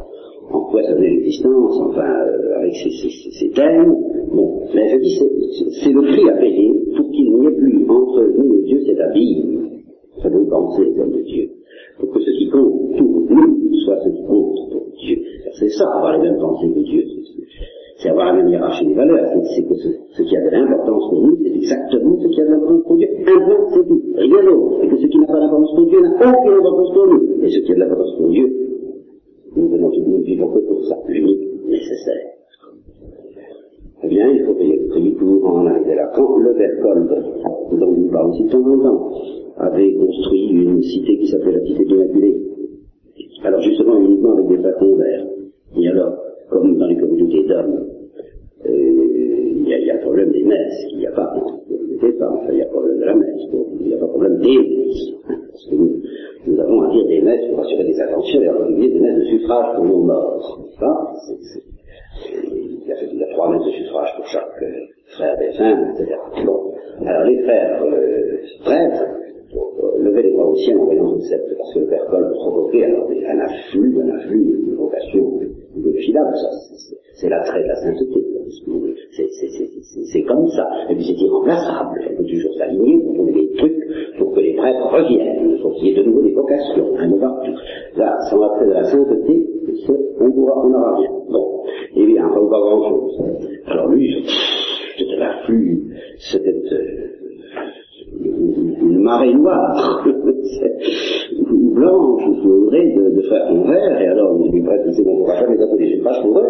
empoisonné 0.51 1.09
l'existence, 1.09 1.79
enfin, 1.79 2.03
euh, 2.03 2.59
avec 2.59 2.75
ces, 2.75 2.89
ces, 2.89 3.31
ces, 3.31 3.49
thèmes. 3.51 3.95
Bon, 4.33 4.63
mais 4.75 4.89
je 4.89 4.97
dis, 4.97 5.19
c'est 5.81 5.91
le 5.91 6.01
prix 6.01 6.29
à 6.29 6.33
payer 6.33 6.73
pour 6.95 7.09
qu'il 7.11 7.33
n'y 7.33 7.47
ait 7.47 7.51
plus 7.51 7.85
entre 7.89 8.23
nous 8.37 8.55
et 8.55 8.63
Dieu 8.63 8.81
cet 8.85 8.99
abîme, 8.99 9.66
cette 10.21 10.31
bonne 10.31 10.47
pensée 10.49 10.93
comme 10.97 11.11
de 11.11 11.21
Dieu. 11.21 11.49
Pour 11.99 12.11
que 12.11 12.19
ce 12.19 12.31
qui 12.31 12.49
compte 12.49 12.97
pour 12.97 13.21
nous 13.29 13.75
soit 13.85 13.99
ce 14.03 14.09
qui 14.09 14.23
compte 14.23 14.55
pour 14.71 14.85
Dieu. 14.99 15.17
C'est 15.59 15.69
ça, 15.69 15.85
avoir 15.95 16.17
les 16.17 16.29
mêmes 16.29 16.39
pensées 16.39 16.71
que 16.73 16.79
Dieu. 16.79 17.03
C'est 17.97 18.09
avoir 18.09 18.27
la 18.27 18.33
même 18.33 18.49
hiérarchie 18.49 18.85
des 18.85 18.93
valeurs. 18.93 19.31
C'est 19.55 19.63
que 19.63 19.73
ce, 19.75 20.21
qui 20.21 20.37
a 20.37 20.45
de 20.45 20.49
l'importance 20.49 21.09
pour 21.09 21.21
nous, 21.21 21.37
c'est 21.41 21.55
exactement 21.55 22.17
ce 22.21 22.27
qui 22.27 22.41
a 22.41 22.45
de 22.45 22.51
l'importance 22.51 22.83
pour 22.83 22.97
Dieu. 22.97 23.07
Un 23.21 23.39
point, 23.45 23.67
c'est 23.73 23.87
tout. 23.87 24.01
Rien 24.15 24.43
d'autre. 24.43 24.83
Et 24.83 24.87
que 24.87 24.97
ce 24.97 25.07
qui 25.07 25.19
n'a 25.19 25.27
pas 25.27 25.39
d'importance 25.39 25.75
pour 25.75 25.87
Dieu 25.87 26.01
n'a 26.01 26.09
aucune 26.09 26.53
importance 26.53 26.93
pour 26.93 27.07
nous. 27.07 27.43
Et 27.43 27.49
ce 27.49 27.59
qui 27.59 27.71
a 27.71 27.75
de 27.75 27.79
l'importance 27.79 28.15
pour 28.17 28.29
Dieu, 28.29 28.67
nous 29.55 29.69
venons 29.69 29.91
nous 30.05 30.21
vivons 30.21 30.47
que 30.49 30.59
pour 30.59 30.85
ça, 30.85 30.95
l'unique 31.07 31.65
nécessaire. 31.67 32.37
Eh 34.03 34.07
bien, 34.07 34.29
il 34.29 34.45
faut 34.45 34.53
payer 34.53 34.77
le 34.77 34.87
prix 34.89 35.11
pour 35.13 35.45
en 35.47 35.65
arriver 35.65 35.95
là. 35.95 36.11
Quand 36.15 36.37
le 36.37 36.53
Berthold 36.53 37.09
dont 37.79 37.91
nous 37.91 38.11
parle 38.11 38.29
aussi 38.29 38.43
de 38.43 38.51
temps, 38.51 39.11
avait 39.57 39.93
construit 39.93 40.49
une 40.49 40.81
cité 40.81 41.17
qui 41.17 41.27
s'appelait 41.27 41.53
la 41.53 41.65
cité 41.65 41.85
de 41.85 41.89
l'Immaculée. 41.89 42.35
Alors 43.43 43.61
justement 43.61 43.97
uniquement 43.99 44.33
avec 44.33 44.47
des 44.47 44.57
flacons 44.57 44.95
verts. 44.95 45.25
Et 45.79 45.87
alors, 45.89 46.17
comme 46.49 46.77
dans 46.77 46.87
les 46.87 46.97
communautés 46.97 47.43
d'hommes, 47.47 47.87
euh, 48.65 48.71
il 48.71 49.67
y, 49.67 49.91
a 49.91 49.95
le 49.95 50.01
problème 50.01 50.31
des 50.31 50.43
messes, 50.43 50.85
il 50.91 50.99
n'y 50.99 51.07
a 51.07 51.11
pas, 51.11 51.33
enfin, 51.35 52.47
il 52.49 52.55
n'y 52.55 52.61
a 52.61 52.65
pas 52.65 52.71
problème 52.71 52.99
de 52.99 53.05
la 53.05 53.15
messe, 53.15 53.41
il 53.79 53.87
n'y 53.87 53.93
a 53.93 53.97
pas 53.97 54.07
problème 54.07 54.37
des 54.39 54.57
messes. 54.57 55.13
Parce 55.27 55.65
que 55.69 55.75
nous, 55.75 56.01
nous 56.47 56.59
avons 56.59 56.81
à 56.81 56.91
dire 56.91 57.05
des 57.05 57.21
messes 57.21 57.49
pour 57.49 57.59
assurer 57.59 57.83
des 57.83 57.99
attentions, 57.99 58.41
et 58.41 58.49
en 58.49 58.55
particulier 58.55 58.89
des 58.89 58.99
messes 58.99 59.19
de 59.19 59.25
suffrage 59.25 59.75
pour 59.75 59.85
nos 59.85 60.03
morts. 60.03 60.59
Pas? 60.79 61.13
Il, 62.33 62.87
y 62.87 62.91
a, 62.91 62.95
il 63.03 63.19
y 63.19 63.23
a 63.23 63.27
trois 63.33 63.51
messes 63.51 63.65
de 63.65 63.71
suffrage 63.71 64.09
pour 64.15 64.25
chaque 64.27 64.63
euh, 64.63 64.85
frère 65.15 65.37
défunt, 65.37 65.93
etc. 65.93 66.15
Bon. 66.45 66.73
Alors 67.05 67.23
les 67.25 67.43
frères 67.43 67.83
euh, 67.83 68.37
prêtres 68.63 69.05
euh, 69.57 70.03
levaient 70.03 70.23
les 70.23 70.37
ciel 70.65 70.77
en 70.79 70.85
voyant 70.85 71.19
cette 71.19 71.29
secte, 71.29 71.57
parce 71.57 71.73
que 71.73 71.79
le 71.79 71.87
père 71.87 72.05
Col 72.09 72.31
provoquait 72.33 72.85
alors 72.85 73.07
un 73.09 73.39
afflux, 73.39 74.01
un 74.01 74.09
afflux 74.15 74.65
de 74.67 74.75
vocations 74.75 75.39
ineffilables, 75.75 76.35
ça, 76.35 76.49
c'est 77.13 77.29
l'attrait 77.29 77.63
de 77.63 77.67
la 77.67 77.75
sainteté. 77.75 78.25
C'est 80.11 80.23
comme 80.23 80.47
ça. 80.49 80.67
Et 80.89 80.95
puis 80.95 81.03
c'est 81.03 81.25
irremplaçable. 81.25 82.01
Il 82.09 82.17
faut 82.17 82.23
toujours 82.23 82.53
s'aligner 82.55 83.03
pour 83.03 83.13
trouver 83.15 83.33
des 83.33 83.49
trucs 83.57 84.17
pour 84.17 84.33
que 84.33 84.39
les 84.39 84.53
prêtres 84.53 84.87
reviennent. 84.87 85.51
Il 85.51 85.59
faut 85.61 85.71
qu'il 85.71 85.87
y 85.87 85.91
ait 85.91 85.95
de 85.95 86.03
nouveau 86.03 86.21
des 86.21 86.33
vocations, 86.33 86.97
un 86.97 87.09
peu 87.09 87.19
partout. 87.19 87.51
Là, 87.95 88.17
sans 88.29 88.39
l'attrait 88.39 88.67
de 88.67 88.73
la 88.73 88.83
sainteté, 88.83 89.47
on, 90.19 90.31
pourra, 90.31 90.65
on 90.65 90.95
rien. 90.97 91.09
Bon. 91.29 91.63
Eh 91.95 92.05
bien, 92.05 92.27
pas 92.27 92.59
grand 92.59 92.89
chose. 92.89 93.21
Alors 93.65 93.87
lui, 93.89 94.23
c'était 94.97 95.17
l'afflux, 95.17 95.93
c'était 96.17 96.49
euh, 96.49 97.26
une 98.87 99.03
marée 99.03 99.33
noire, 99.33 100.05
ou 100.07 101.73
blanche, 101.73 102.23
ou 102.27 102.35
sourée 102.41 102.93
de, 102.95 103.09
de 103.15 103.21
frères 103.21 103.47
convers, 103.49 104.01
et 104.01 104.07
alors 104.07 104.39
on 104.39 104.51
lui 104.51 104.61
prête, 104.61 104.81
c'est 104.91 105.03
bon, 105.03 105.21
on 105.21 105.27
va 105.27 105.39
jamais 105.39 105.61
appeler 105.61 105.95
les 105.95 106.01
pas 106.01 106.19
pour 106.21 106.39
eux. 106.39 106.43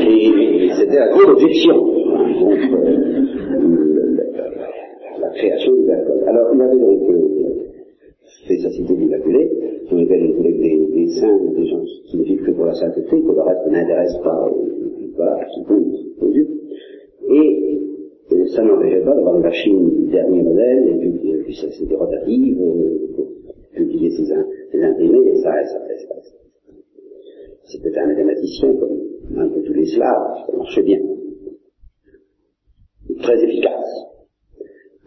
et, 0.00 0.70
c'était 0.78 0.98
la 0.98 1.08
grande 1.08 1.30
objection 1.30 1.74
contre 1.74 2.74
euh, 2.74 4.16
la, 5.20 5.28
création 5.30 5.72
du 5.74 5.90
alcool. 5.90 6.22
Alors 6.26 6.54
il 6.54 6.62
avait 6.62 6.78
donc 6.78 7.10
euh, 7.10 7.16
fait 8.46 8.58
sa 8.58 8.70
cité 8.70 8.94
d'Immaculée, 8.94 9.50
sur 9.88 9.96
lesquels 9.96 10.24
il 10.24 10.34
voulait 10.34 10.52
des, 10.52 10.86
des 10.94 11.08
saints, 11.08 11.40
des 11.56 11.66
gens 11.66 11.82
qui 12.06 12.18
ne 12.18 12.22
vivent 12.24 12.44
que 12.44 12.52
pour 12.52 12.66
la 12.66 12.74
sainteté, 12.74 13.10
que 13.10 13.32
le 13.32 13.42
reste 13.42 13.66
n'intéresse 13.70 14.16
pas, 14.22 14.48
voilà, 15.16 15.44
qui 15.52 15.64
compte 15.64 15.92
aux 16.20 16.30
yeux. 16.32 16.46
Et 17.28 17.80
ça 18.30 18.62
n'empêchait 18.62 19.00
pas 19.00 19.14
d'avoir 19.14 19.36
des 19.36 19.42
machines 19.42 20.06
dernier 20.08 20.42
modèle, 20.42 20.88
et 20.88 20.98
puis, 20.98 21.42
puis 21.44 21.54
c'était 21.54 21.94
rotative, 21.94 22.60
euh, 22.60 23.14
pour 23.16 23.26
publier 23.72 24.10
ses, 24.10 24.32
imprimés, 24.32 25.30
et 25.30 25.36
ça 25.42 25.52
ça 25.64 25.78
ça. 25.78 26.14
C'était 27.64 27.98
un 27.98 28.06
mathématicien 28.06 28.74
comme 28.74 28.98
un 29.36 29.48
peu 29.48 29.62
tous 29.62 29.72
les 29.72 29.86
Slaves, 29.86 30.46
ça 30.46 30.56
marchait 30.56 30.82
bien. 30.82 31.00
Très 33.20 33.44
efficace. 33.44 34.06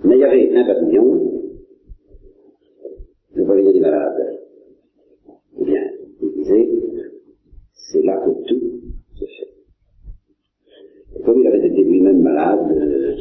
Mais 0.04 0.16
il 0.16 0.20
y 0.20 0.24
avait 0.24 0.56
un 0.56 0.66
pavillon, 0.66 1.32
le 3.36 3.46
pavillon 3.46 3.72
des 3.72 3.80
malades. 3.80 4.40
Eh 5.60 5.66
bien, 5.66 5.82
il 6.22 6.32
disait, 6.34 6.70
c'est 7.74 8.04
là 8.04 8.22
que 8.26 8.48
tout 8.48 8.60
se 9.16 9.26
fait 9.26 9.54
comme 11.24 11.40
il 11.40 11.48
malade, 12.22 12.60
euh, 12.72 13.16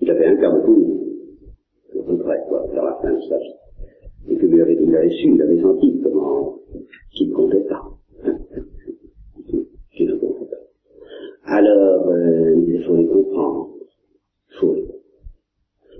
il 0.00 0.10
avait 0.10 0.26
un 0.26 0.36
quart 0.36 0.54
de 0.54 0.96
à 1.98 2.02
peu 2.06 2.16
près, 2.18 2.38
quoi, 2.48 2.66
vers 2.72 2.84
la 2.84 2.94
fin 3.02 3.12
de 3.12 3.20
sa 3.22 3.38
vie. 3.38 3.54
Et 4.28 4.36
que 4.36 4.46
lui 4.46 4.60
avait, 4.60 4.76
il 4.80 4.94
avait 4.94 5.10
su, 5.10 5.34
il 5.34 5.42
avait 5.42 5.60
senti 5.60 6.00
comment, 6.02 6.58
qu'il 7.12 7.30
ne 7.30 7.34
comptait 7.34 7.66
pas. 7.68 7.82
qu'il 9.96 10.08
ne 10.08 10.14
comptait 10.16 10.46
pas. 10.46 10.56
Alors, 11.44 12.08
euh, 12.08 12.56
il 12.66 12.82
faut 12.84 12.96
les 12.96 13.06
comprendre. 13.06 13.70
Il 14.50 14.56
faut 14.58 14.74
les 14.74 14.86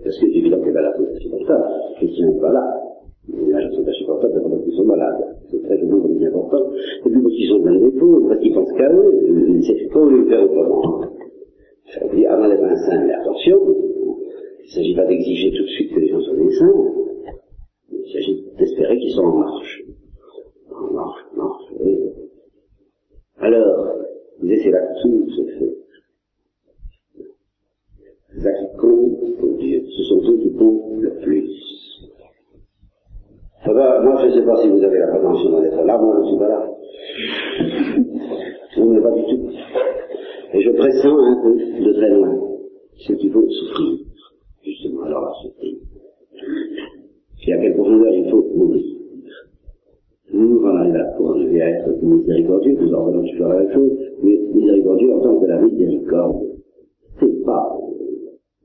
Parce 0.02 0.18
que 0.18 0.26
c'est 0.26 0.38
évident 0.38 0.60
que 0.60 0.70
là, 0.70 0.92
c'est 0.96 1.16
insupportable. 1.16 1.64
Christian 1.96 2.32
n'est 2.32 2.40
pas 2.40 2.52
là. 2.52 2.82
Les 3.28 3.50
gens 3.52 3.72
sont 3.72 3.88
insupportables 3.88 4.34
d'abord 4.34 4.50
parce 4.50 4.64
qu'ils 4.64 4.76
sont 4.76 4.84
malades. 4.84 5.36
C'est 5.50 5.62
très 5.62 5.78
gênant 5.78 6.04
important. 6.26 6.72
Et 7.04 7.10
puis 7.10 7.22
parce 7.22 7.34
qu'ils 7.34 7.48
sont 7.48 7.60
plein 7.60 7.78
d'épaule, 7.78 8.28
parce 8.28 8.40
qu'ils 8.40 8.54
pensent 8.54 8.72
qu'à 8.72 8.92
eux, 8.92 9.60
c'est 9.62 9.88
pas 9.92 10.10
les 10.10 10.24
faire 10.28 10.44
autrement. 10.44 11.15
Veut 11.94 12.16
dire, 12.16 12.32
avant 12.32 12.48
d'être 12.48 12.64
un 12.64 12.76
saint, 12.76 13.04
mais 13.04 13.14
attention, 13.14 13.58
il 14.60 14.64
ne 14.64 14.70
s'agit 14.70 14.94
pas 14.94 15.06
d'exiger 15.06 15.50
tout 15.56 15.62
de 15.62 15.68
suite 15.68 15.94
que 15.94 16.00
les 16.00 16.08
gens 16.08 16.20
soient 16.20 16.36
des 16.36 16.52
saints. 16.52 16.92
Il 17.90 18.12
s'agit 18.12 18.44
d'espérer 18.58 18.98
qu'ils 18.98 19.12
sont 19.12 19.22
en 19.22 19.38
marche. 19.38 19.82
En 20.70 20.92
marche, 20.92 21.20
en 21.32 21.36
marche, 21.36 21.64
oui. 21.80 21.98
Alors, 23.38 23.96
c'est 24.40 24.70
là 24.70 24.80
tout 25.02 25.30
se 25.30 25.42
fait. 25.44 25.76
Les 28.34 28.46
actes 28.46 28.76
comptent 28.78 29.36
pour 29.38 29.58
Dieu. 29.58 29.82
Ce 29.96 30.02
sont 30.04 30.20
eux 30.28 30.38
qui 30.38 30.52
comptent 30.54 31.00
le 31.00 31.14
plus. 31.22 31.50
Ça 33.64 33.72
va, 33.72 34.00
moi 34.02 34.20
je 34.22 34.26
ne 34.26 34.32
sais 34.32 34.46
pas 34.46 34.60
si 34.62 34.68
vous 34.68 34.82
avez 34.82 34.98
la 34.98 35.08
prétention 35.08 35.60
d'être 35.60 35.82
là, 35.84 35.98
moi 35.98 36.16
je 36.16 36.22
ne 36.22 36.26
suis 36.28 36.38
pas 36.38 36.48
là. 36.48 36.68
Non, 38.76 38.86
mais 38.86 39.00
pas 39.00 39.10
du 39.10 39.22
tout. 39.24 39.50
Et 40.56 40.62
je 40.62 40.70
pressens 40.70 41.18
un 41.18 41.42
peu 41.42 41.54
de 41.84 41.92
très 41.92 42.08
loin 42.08 42.34
ce 42.96 43.12
qu'il 43.12 43.30
faut 43.30 43.46
souffrir, 43.46 43.98
justement, 44.64 45.02
alors 45.02 45.26
la 45.26 45.32
souffrir. 45.42 45.76
Et 47.46 47.52
à 47.52 47.58
quelle 47.58 47.74
profondeur 47.74 48.14
il 48.14 48.30
faut 48.30 48.42
mourir. 48.56 48.82
Nous, 50.32 50.58
on 50.64 50.66
arrive 50.66 50.94
là 50.94 51.04
pour 51.18 51.32
arriver 51.32 51.60
à 51.60 51.68
être 51.68 52.02
miséricordieux, 52.02 52.74
nous 52.80 52.94
en 52.94 53.04
revenons 53.04 53.28
toujours 53.30 53.48
la 53.48 53.58
même 53.58 53.72
chose, 53.74 53.92
mais 54.22 54.38
miséricordieux 54.54 55.14
en 55.14 55.20
tant 55.20 55.40
que 55.40 55.46
la 55.46 55.60
miséricorde, 55.60 56.46
c'est 57.20 57.44
pas, 57.44 57.78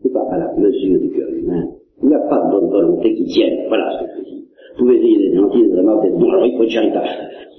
c'est 0.01 0.13
pas 0.13 0.27
à 0.31 0.37
la 0.37 0.53
mesure 0.55 0.97
du 0.97 1.09
cœur 1.09 1.29
humain. 1.29 1.71
Il 2.03 2.07
n'y 2.07 2.15
a 2.15 2.19
pas 2.19 2.41
de 2.45 2.51
bonne 2.51 2.69
volonté 2.69 3.13
qui 3.15 3.25
tienne. 3.25 3.67
Voilà 3.67 3.99
ce 3.99 4.05
que 4.05 4.11
je 4.17 4.29
dis. 4.29 4.47
Vous 4.77 4.85
pouvez 4.85 4.99
dire 5.01 5.19
des 5.19 5.35
gentils, 5.35 5.67
des 5.67 5.77
aimables, 5.77 6.03
d'être 6.03 6.17
bon, 6.17 6.29
alors 6.29 6.45
il 6.45 6.55
faut 6.55 6.63
être 6.63 6.69
charitable. 6.69 7.07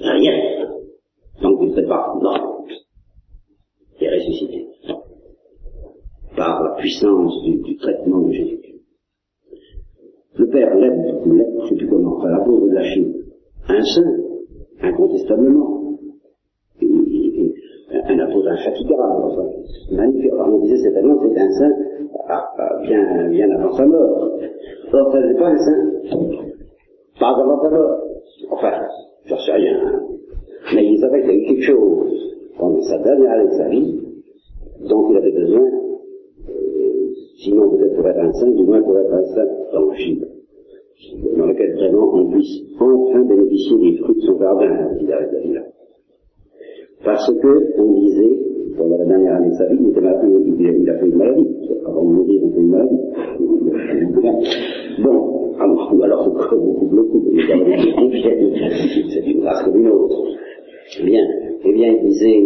Rien. 0.01 0.33
Donc 1.43 1.59
vous 1.59 1.67
ne 1.67 1.73
faites 1.73 1.89
pas. 1.89 2.15
Non 2.23 2.53
est 4.05 4.15
ressuscité 4.15 4.67
par 6.37 6.63
la 6.63 6.72
puissance 6.83 7.43
du, 7.45 7.77
traitement 7.77 8.23
de 8.23 8.33
Jésus. 8.33 8.59
Le 10.37 10.49
Père 10.49 10.75
l'aide, 10.75 11.15
ou 11.25 11.33
l'aide, 11.33 11.55
je 11.59 11.63
ne 11.63 11.69
sais 11.69 11.75
plus 11.77 11.89
comment, 11.89 12.21
pauvre 12.45 12.69
de 12.69 12.75
la 12.75 12.83
Chine, 12.83 13.15
un 13.69 13.83
saint, 13.83 14.17
incontestablement, 14.83 15.99
un 18.05 18.19
apôtre 18.19 18.49
infatigable, 18.49 19.23
enfin, 19.23 19.49
magnifique. 19.93 20.33
on 20.35 20.59
disait 20.61 20.83
certainement 20.83 21.21
c'est 21.23 21.41
un 21.41 21.53
saint 21.53 21.73
ah, 22.29 22.49
ah, 22.59 22.81
bien, 22.83 23.29
bien 23.31 23.51
avant 23.51 23.73
sa 23.73 23.87
mort. 23.87 24.39
Or, 24.93 25.13
ça 25.13 25.21
n'est 25.21 25.35
pas 25.35 25.49
un 25.49 25.59
saint, 25.59 25.91
pas 27.21 27.29
avant 27.29 27.63
sa 27.63 27.71
mort. 27.71 28.01
Enfin, 28.51 28.73
je 29.27 29.35
ne 29.35 29.39
sais 29.39 29.53
rien, 29.53 30.01
mais 30.75 30.85
il 30.85 30.99
savait 31.01 31.21
qu'il 31.21 31.31
y 31.31 31.33
a 31.33 31.37
eu 31.37 31.47
quelque 31.47 31.63
chose 31.63 32.37
pendant 32.59 32.83
sa 32.83 32.99
dernière 32.99 33.31
année 33.33 33.49
de 33.51 33.55
sa 33.55 33.69
vie, 33.69 34.01
dont 34.89 35.11
il 35.11 35.17
avait 35.17 35.33
besoin, 35.33 35.82
sinon 37.43 37.71
peut-être 37.71 37.97
pour 37.97 38.09
être 38.09 38.21
un 38.21 38.33
saint, 38.33 38.51
du 38.51 38.65
moins 38.65 38.83
pour 38.83 38.99
être 38.99 39.13
un 39.13 39.25
saint 39.35 39.49
tangible, 39.73 40.29
dans 41.37 41.47
lequel 41.47 41.75
vraiment 41.75 42.15
on 42.15 42.31
puisse 42.31 42.63
enfin 42.79 43.21
bénéficier 43.23 43.79
des 43.79 43.97
fruits 43.99 44.17
de 44.17 44.21
son 44.21 44.39
jardin, 44.39 44.69
la 45.09 45.21
là. 45.21 45.63
Parce 47.05 47.33
que, 47.35 47.81
on 47.81 47.93
disait, 47.95 48.39
pendant 48.77 48.97
la 48.97 49.05
dernière 49.05 49.35
année 49.37 49.51
de 49.51 49.55
sa 49.55 49.67
vie, 49.67 49.77
il, 49.81 49.89
était 49.91 50.01
malade, 50.01 50.21
il 50.25 50.89
a 50.89 50.99
fait 50.99 51.07
une 51.07 51.17
maladie. 51.17 51.49
Avant 51.85 52.05
de 52.05 52.13
mourir, 52.13 52.43
il 52.45 52.53
fait 52.53 52.61
une 52.61 52.71
maladie. 52.71 53.01
Bon, 55.03 55.55
alors, 55.59 55.93
ou 55.95 56.03
alors 56.03 56.31
beaucoup, 56.31 56.87
beaucoup, 56.87 57.25
c'est 59.11 59.27
une 59.27 59.41
grâce 59.41 59.63
comme 59.65 59.81
une 59.81 59.89
autre. 59.89 60.23
Bien, 61.05 61.27
eh 61.65 61.73
bien, 61.73 61.93
il 61.93 62.09
disait, 62.09 62.39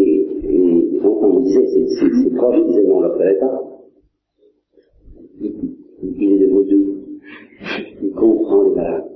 on, 1.05 1.09
on 1.09 1.41
disait, 1.41 1.67
ses, 1.67 2.31
proches 2.35 2.65
disaient, 2.67 2.85
non, 2.85 2.97
on 2.97 3.01
ne 3.01 3.09
le 3.09 3.39
pas. 3.39 3.77
Il, 5.41 6.33
est 6.33 6.47
de 6.47 6.51
vaudou. 6.51 6.97
Il 8.03 8.11
comprend 8.13 8.63
les 8.63 8.75
malades. 8.75 9.11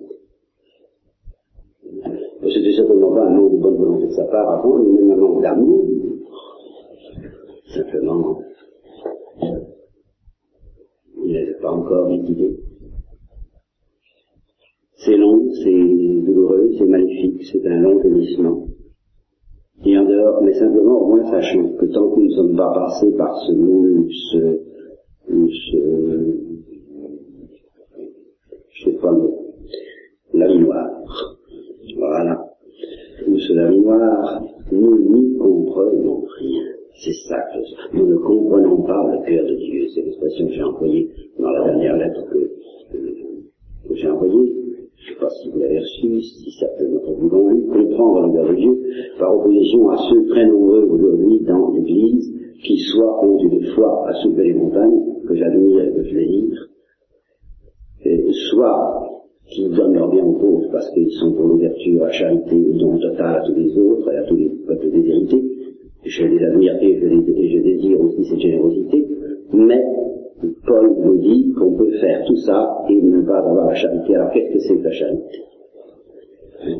C'était 2.43 2.73
certainement 2.73 3.13
pas 3.13 3.27
un 3.27 3.31
manque 3.31 3.53
de 3.53 3.59
bonne 3.59 3.77
volonté 3.77 4.07
de 4.07 4.13
sa 4.13 4.25
part 4.25 4.51
avant, 4.51 4.79
ni 4.79 4.93
même 4.93 5.13
un 5.13 5.17
manque 5.17 5.43
d'amour. 5.43 5.87
Simplement, 7.75 8.41
il 11.25 11.33
n'avait 11.33 11.59
pas 11.61 11.71
encore 11.71 12.09
liquidé. 12.09 12.57
C'est 15.53 16.25
douloureux, 16.25 16.71
c'est 16.79 16.87
magnifique, 16.87 17.43
c'est 17.45 17.67
un 17.67 17.81
long 17.81 18.01
bénissement 18.01 18.67
et 19.85 19.97
en 19.97 20.05
dehors, 20.05 20.43
mais 20.43 20.53
simplement 20.53 21.01
au 21.01 21.07
moins 21.09 21.25
sachant 21.31 21.73
que 21.79 21.87
tant 21.87 22.11
que 22.11 22.21
nous 22.21 22.27
ne 22.27 22.31
sommes 22.31 22.57
pas 22.57 22.73
passés 22.75 23.13
par 23.17 23.35
ce 23.47 23.53
moule, 23.53 24.07
ce, 24.31 24.61
ce, 25.27 25.77
je 28.69 28.85
sais 28.85 28.97
pas 28.99 29.13
le 29.13 29.31
la 30.35 30.49
mémoire. 30.49 30.91
Voilà. 31.97 32.45
Ou 33.27 33.39
ce 33.39 33.53
la 33.55 33.71
mémoire, 33.71 34.43
nous 34.71 34.99
n'y 34.99 35.37
comprenons 35.39 36.25
rien. 36.39 36.63
C'est 37.03 37.13
ça 37.29 37.39
nous 37.95 38.07
ne 38.07 38.17
comprenons 38.17 38.83
pas 38.83 39.11
le 39.13 39.27
cœur 39.27 39.47
de 39.47 39.55
Dieu. 39.55 39.87
C'est 39.95 40.03
l'expression 40.03 40.47
que 40.47 40.53
j'ai 40.53 40.63
employée 40.63 41.11
dans 41.39 41.51
la 41.51 41.65
dernière 41.65 41.97
lettre 41.97 42.23
que 42.31 43.95
j'ai 43.95 44.11
envoyée. 44.11 44.55
Je 44.97 45.11
ne 45.11 45.15
sais 45.15 45.21
pas 45.21 45.31
si 45.31 45.49
vous 45.51 45.59
l'avez 45.59 45.79
reçue, 45.79 46.21
si 46.21 46.51
certains 47.21 47.29
d'entre 47.29 47.29
vous 47.29 47.29
l'ont 47.29 47.49
lu, 47.49 47.67
comprendre 47.67 48.27
le 48.27 48.33
cœur 48.33 48.49
de 48.49 48.55
Dieu, 48.55 48.79
par 49.19 49.37
opposition 49.37 49.91
à 49.91 49.97
ceux 49.97 50.27
très 50.29 50.47
nombreux 50.47 50.85
aujourd'hui 50.85 51.41
dans 51.47 51.71
l'Église, 51.73 52.33
qui 52.65 52.77
soit 52.79 53.25
ont 53.25 53.39
une 53.39 53.65
foi 53.75 54.09
à 54.09 54.15
soulever 54.15 54.45
les 54.45 54.55
montagnes, 54.55 55.01
que 55.27 55.35
j'admire 55.35 55.85
et 55.85 55.93
que 55.93 56.03
je 56.05 56.15
désire, 56.15 56.69
soit 58.51 59.07
qui 59.49 59.69
donnent 59.69 59.95
leur 59.95 60.11
bien 60.11 60.25
aux 60.25 60.39
pauvres 60.39 60.69
parce 60.71 60.89
qu'ils 60.91 61.11
sont 61.11 61.33
pour 61.33 61.47
l'ouverture, 61.47 62.05
la 62.05 62.13
charité, 62.13 62.57
le 62.57 62.79
don 62.79 62.99
total 62.99 63.37
à 63.37 63.43
tous 63.47 63.55
les 63.55 63.77
autres 63.77 64.13
et 64.13 64.17
à 64.17 64.23
tous 64.25 64.37
les 64.37 64.51
peuples 64.67 64.91
déshérités. 64.91 65.43
Je 66.05 66.25
les 66.25 66.45
admire 66.45 66.77
et 66.81 66.99
je, 66.99 67.07
et 67.07 67.49
je 67.49 67.63
désire 67.63 68.01
aussi 68.01 68.25
cette 68.25 68.41
générosité, 68.41 69.07
mais 69.53 69.83
Paul 70.67 70.95
nous 71.05 71.19
dit 71.19 71.53
qu'on 71.53 71.75
peut 71.75 71.91
faire 72.01 72.25
tout 72.27 72.37
ça 72.37 72.85
et 72.89 73.03
ne 73.03 73.23
pas 73.23 73.39
avoir 73.39 73.67
la 73.67 73.75
charité. 73.75 74.15
Alors 74.15 74.31
qu'est-ce 74.31 74.53
que 74.53 74.59
c'est 74.61 74.77
que 74.79 74.85
la 74.85 74.93
charité? 74.93 75.50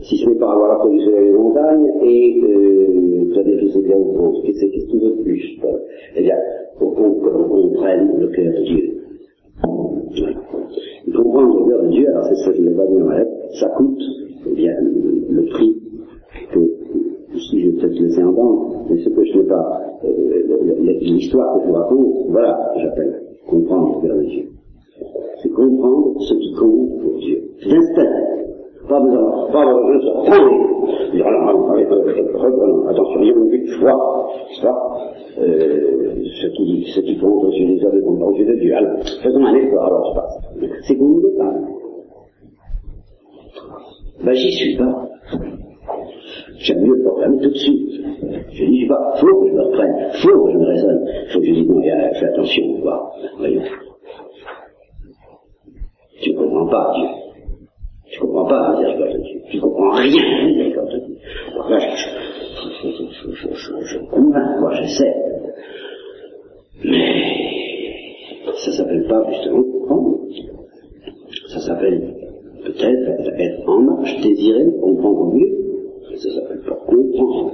Si 0.03 0.17
ce 0.19 0.29
n'est 0.29 0.39
pas 0.39 0.53
avoir 0.53 0.69
la 0.69 0.79
production 0.79 1.13
des 1.13 1.31
montagnes 1.31 1.89
et 2.03 2.43
euh, 2.43 3.35
donner 3.35 3.57
tous 3.61 3.69
ses 3.71 3.83
biens 3.83 3.97
aux 3.97 4.43
qu'est-ce 4.43 4.67
que 4.67 4.91
tu 4.91 4.99
de 4.99 5.23
plus 5.23 5.59
Eh 6.17 6.23
bien, 6.23 6.37
faut 6.79 6.91
qu'on 6.91 7.13
comprenne 7.15 8.19
le 8.19 8.29
cœur 8.29 8.53
de 8.53 8.65
Dieu. 8.65 9.01
Faut 9.63 11.23
comprendre 11.23 11.61
le 11.61 11.71
cœur 11.71 11.83
de 11.85 11.89
Dieu, 11.89 12.09
alors 12.11 12.25
c'est 12.25 12.35
ce 12.35 12.51
que 12.51 12.57
je 12.57 12.63
n'ai 12.63 12.75
pas 12.75 12.87
dans 12.87 13.07
ma 13.07 13.19
lettre, 13.21 13.31
ça 13.59 13.69
coûte 13.71 14.03
eh 14.51 14.55
bien, 14.55 14.73
le, 14.83 15.45
prix 15.47 15.77
que, 16.53 16.59
ici 17.35 17.63
je 17.63 17.71
vais 17.71 17.77
peut-être 17.79 18.01
laisser 18.01 18.23
entendre, 18.23 18.85
mais 18.91 18.99
ce 18.99 19.09
que 19.09 19.25
je 19.25 19.39
n'ai 19.39 19.45
pas, 19.45 19.81
euh, 20.05 20.09
l'histoire 21.01 21.55
que 21.55 21.63
je 21.63 21.69
vous 21.69 21.75
raconte, 21.75 22.15
voilà, 22.29 22.73
j'appelle 22.77 23.23
comprendre 23.49 24.01
le 24.03 24.09
cœur 24.09 24.17
de 24.19 24.25
Dieu. 24.25 24.45
C'est 25.43 25.51
comprendre 25.51 26.21
ce 26.21 26.35
qui 26.35 26.53
compte 26.53 27.01
pour 27.01 27.19
Dieu. 27.19 27.43
C'est 27.63 27.75
installé. 27.75 28.31
Pas 28.91 28.99
besoin, 28.99 29.47
pas 29.53 29.65
besoin 29.65 29.97
de 29.97 30.01
se 30.01 30.09
reprendre. 30.09 30.10
Dire, 30.10 30.10
alors, 30.10 30.10
attention, 32.91 33.21
il 33.21 33.29
y 33.29 33.31
a 33.31 33.35
une 33.35 33.67
foi, 33.79 33.93
n'est-ce 34.49 34.63
pas 34.63 35.01
euh, 35.39 36.25
ce, 36.41 36.47
qui, 36.49 36.85
ce 36.95 37.01
qui 37.01 37.19
compte 37.19 37.45
aux 37.45 37.53
yeux 37.53 37.67
des 37.67 37.85
hommes 37.85 38.03
compte 38.03 38.23
aux 38.23 38.37
yeux 38.37 38.47
de 38.47 38.61
Dieu. 38.61 38.75
Alors, 38.75 38.99
faisons 39.23 39.45
un 39.45 39.55
effort, 39.55 39.87
alors, 39.87 40.11
je 40.11 40.15
passe. 40.21 40.39
C'est 40.83 40.97
qu'on 40.97 41.09
ne 41.09 41.39
pas. 41.39 41.55
Ben, 44.25 44.35
j'y 44.35 44.53
suis 44.53 44.77
pas. 44.77 45.09
J'aime 46.59 46.83
mieux 46.83 46.97
le 46.97 47.03
proclamer 47.05 47.39
tout 47.43 47.51
de 47.51 47.57
suite. 47.57 47.91
Je 48.53 48.65
dis 48.65 48.87
pas, 48.87 49.15
faut 49.17 49.41
que 49.41 49.49
je 49.49 49.55
me 49.55 49.63
reprenne, 49.63 50.11
faut 50.23 50.45
que 50.45 50.53
je 50.53 50.59
me 50.59 50.67
raisonne, 50.67 51.07
faut 51.33 51.41
que 51.41 51.47
je 51.47 51.53
dise 51.53 51.69
non, 51.69 51.83
fais 51.83 52.27
attention, 52.27 52.81
vois, 52.83 53.13
voyons. 53.39 53.63
Tu 56.21 56.35
comprends 56.35 56.67
pas 56.67 56.93
Dieu. 56.97 57.09
Tu 58.11 58.21
comprends 58.21 58.45
pas 58.45 58.77
miséricorde 58.77 59.13
de 59.13 59.19
Dieu. 59.23 59.41
Tu 59.51 59.57
ne 59.57 59.63
rien 59.89 60.69
de 60.69 60.75
la. 60.75 60.83
Alors 61.55 61.71
là, 61.71 61.79
je, 61.81 62.09
je, 63.33 63.55
je, 63.55 63.99
moi 64.61 64.73
j'essaie. 64.75 65.15
Mais 66.85 67.41
ça 68.57 68.73
s'appelle 68.73 69.07
pas 69.09 69.27
justement 69.31 69.63
comprendre. 69.63 70.19
Ça 71.49 71.61
s'appelle 71.61 72.15
peut-être 72.65 73.31
être 73.39 73.69
en 73.69 73.81
marche, 73.81 74.21
désirer 74.21 74.67
comprendre 74.81 75.35
mieux. 75.35 75.61
Ça 76.17 76.31
s'appelle 76.31 76.61
pas 76.61 76.79
comprendre. 76.87 77.53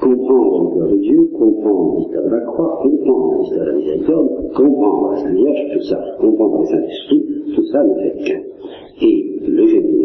Comprendre 0.00 0.62
le 0.62 0.78
cœur 0.78 0.88
de 0.88 0.96
Dieu, 0.96 1.30
comprendre 1.38 1.98
l'histoire 1.98 2.24
de 2.24 2.30
la 2.30 2.40
croix, 2.40 2.80
comprendre 2.82 3.40
l'histoire 3.40 3.66
de 3.66 3.70
la 3.70 3.76
miséricorde, 3.76 4.52
comprendre 4.54 5.10
la 5.10 5.16
Sainte 5.18 5.72
tout 5.74 5.82
ça, 5.82 6.04
comprendre 6.18 6.60
le 6.60 6.66
Saint-Esprit, 6.66 7.24
tout 7.54 7.66
ça 7.66 7.84
ne 7.84 7.94
fait 8.00 8.24
qu'un. 8.24 8.42
Et 9.02 9.29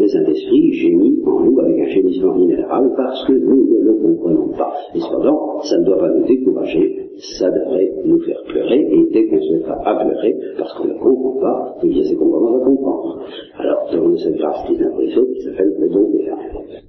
le, 0.06 0.08
Saint-Esprit 0.08 0.72
gémit 0.72 1.20
en 1.26 1.40
nous 1.40 1.58
avec 1.58 1.80
un 1.80 1.88
gémissement 1.88 2.34
minéral 2.34 2.92
parce 2.96 3.26
que 3.26 3.32
nous 3.32 3.66
ne 3.66 3.84
le 3.84 3.94
comprenons 3.94 4.48
pas. 4.56 4.72
Et 4.94 5.00
cependant, 5.00 5.60
ça 5.62 5.78
ne 5.78 5.84
doit 5.84 5.98
pas 5.98 6.08
nous 6.08 6.24
décourager, 6.26 7.10
ça 7.38 7.50
devrait 7.50 7.92
nous 8.04 8.20
faire 8.20 8.42
pleurer, 8.48 8.80
et 8.80 9.06
dès 9.12 9.28
qu'on 9.28 9.40
se 9.40 9.52
mettra 9.54 9.74
à 9.84 10.04
pleurer, 10.04 10.36
parce 10.58 10.72
qu'on 10.74 10.88
ne 10.88 10.98
comprend 10.98 11.40
pas, 11.40 11.76
eh 11.82 11.88
bien 11.88 12.02
c'est 12.04 12.14
qu'on 12.14 12.56
à 12.56 12.64
comprendre. 12.64 13.20
Alors, 13.58 13.88
devant 13.92 14.16
cette 14.16 14.36
grâce 14.36 14.64
qui 14.66 14.74
est 14.74 14.82
un 14.82 14.90
qui 14.90 15.40
s'appelle 15.42 15.74
le 15.78 15.88
don 15.88 16.10
des 16.10 16.85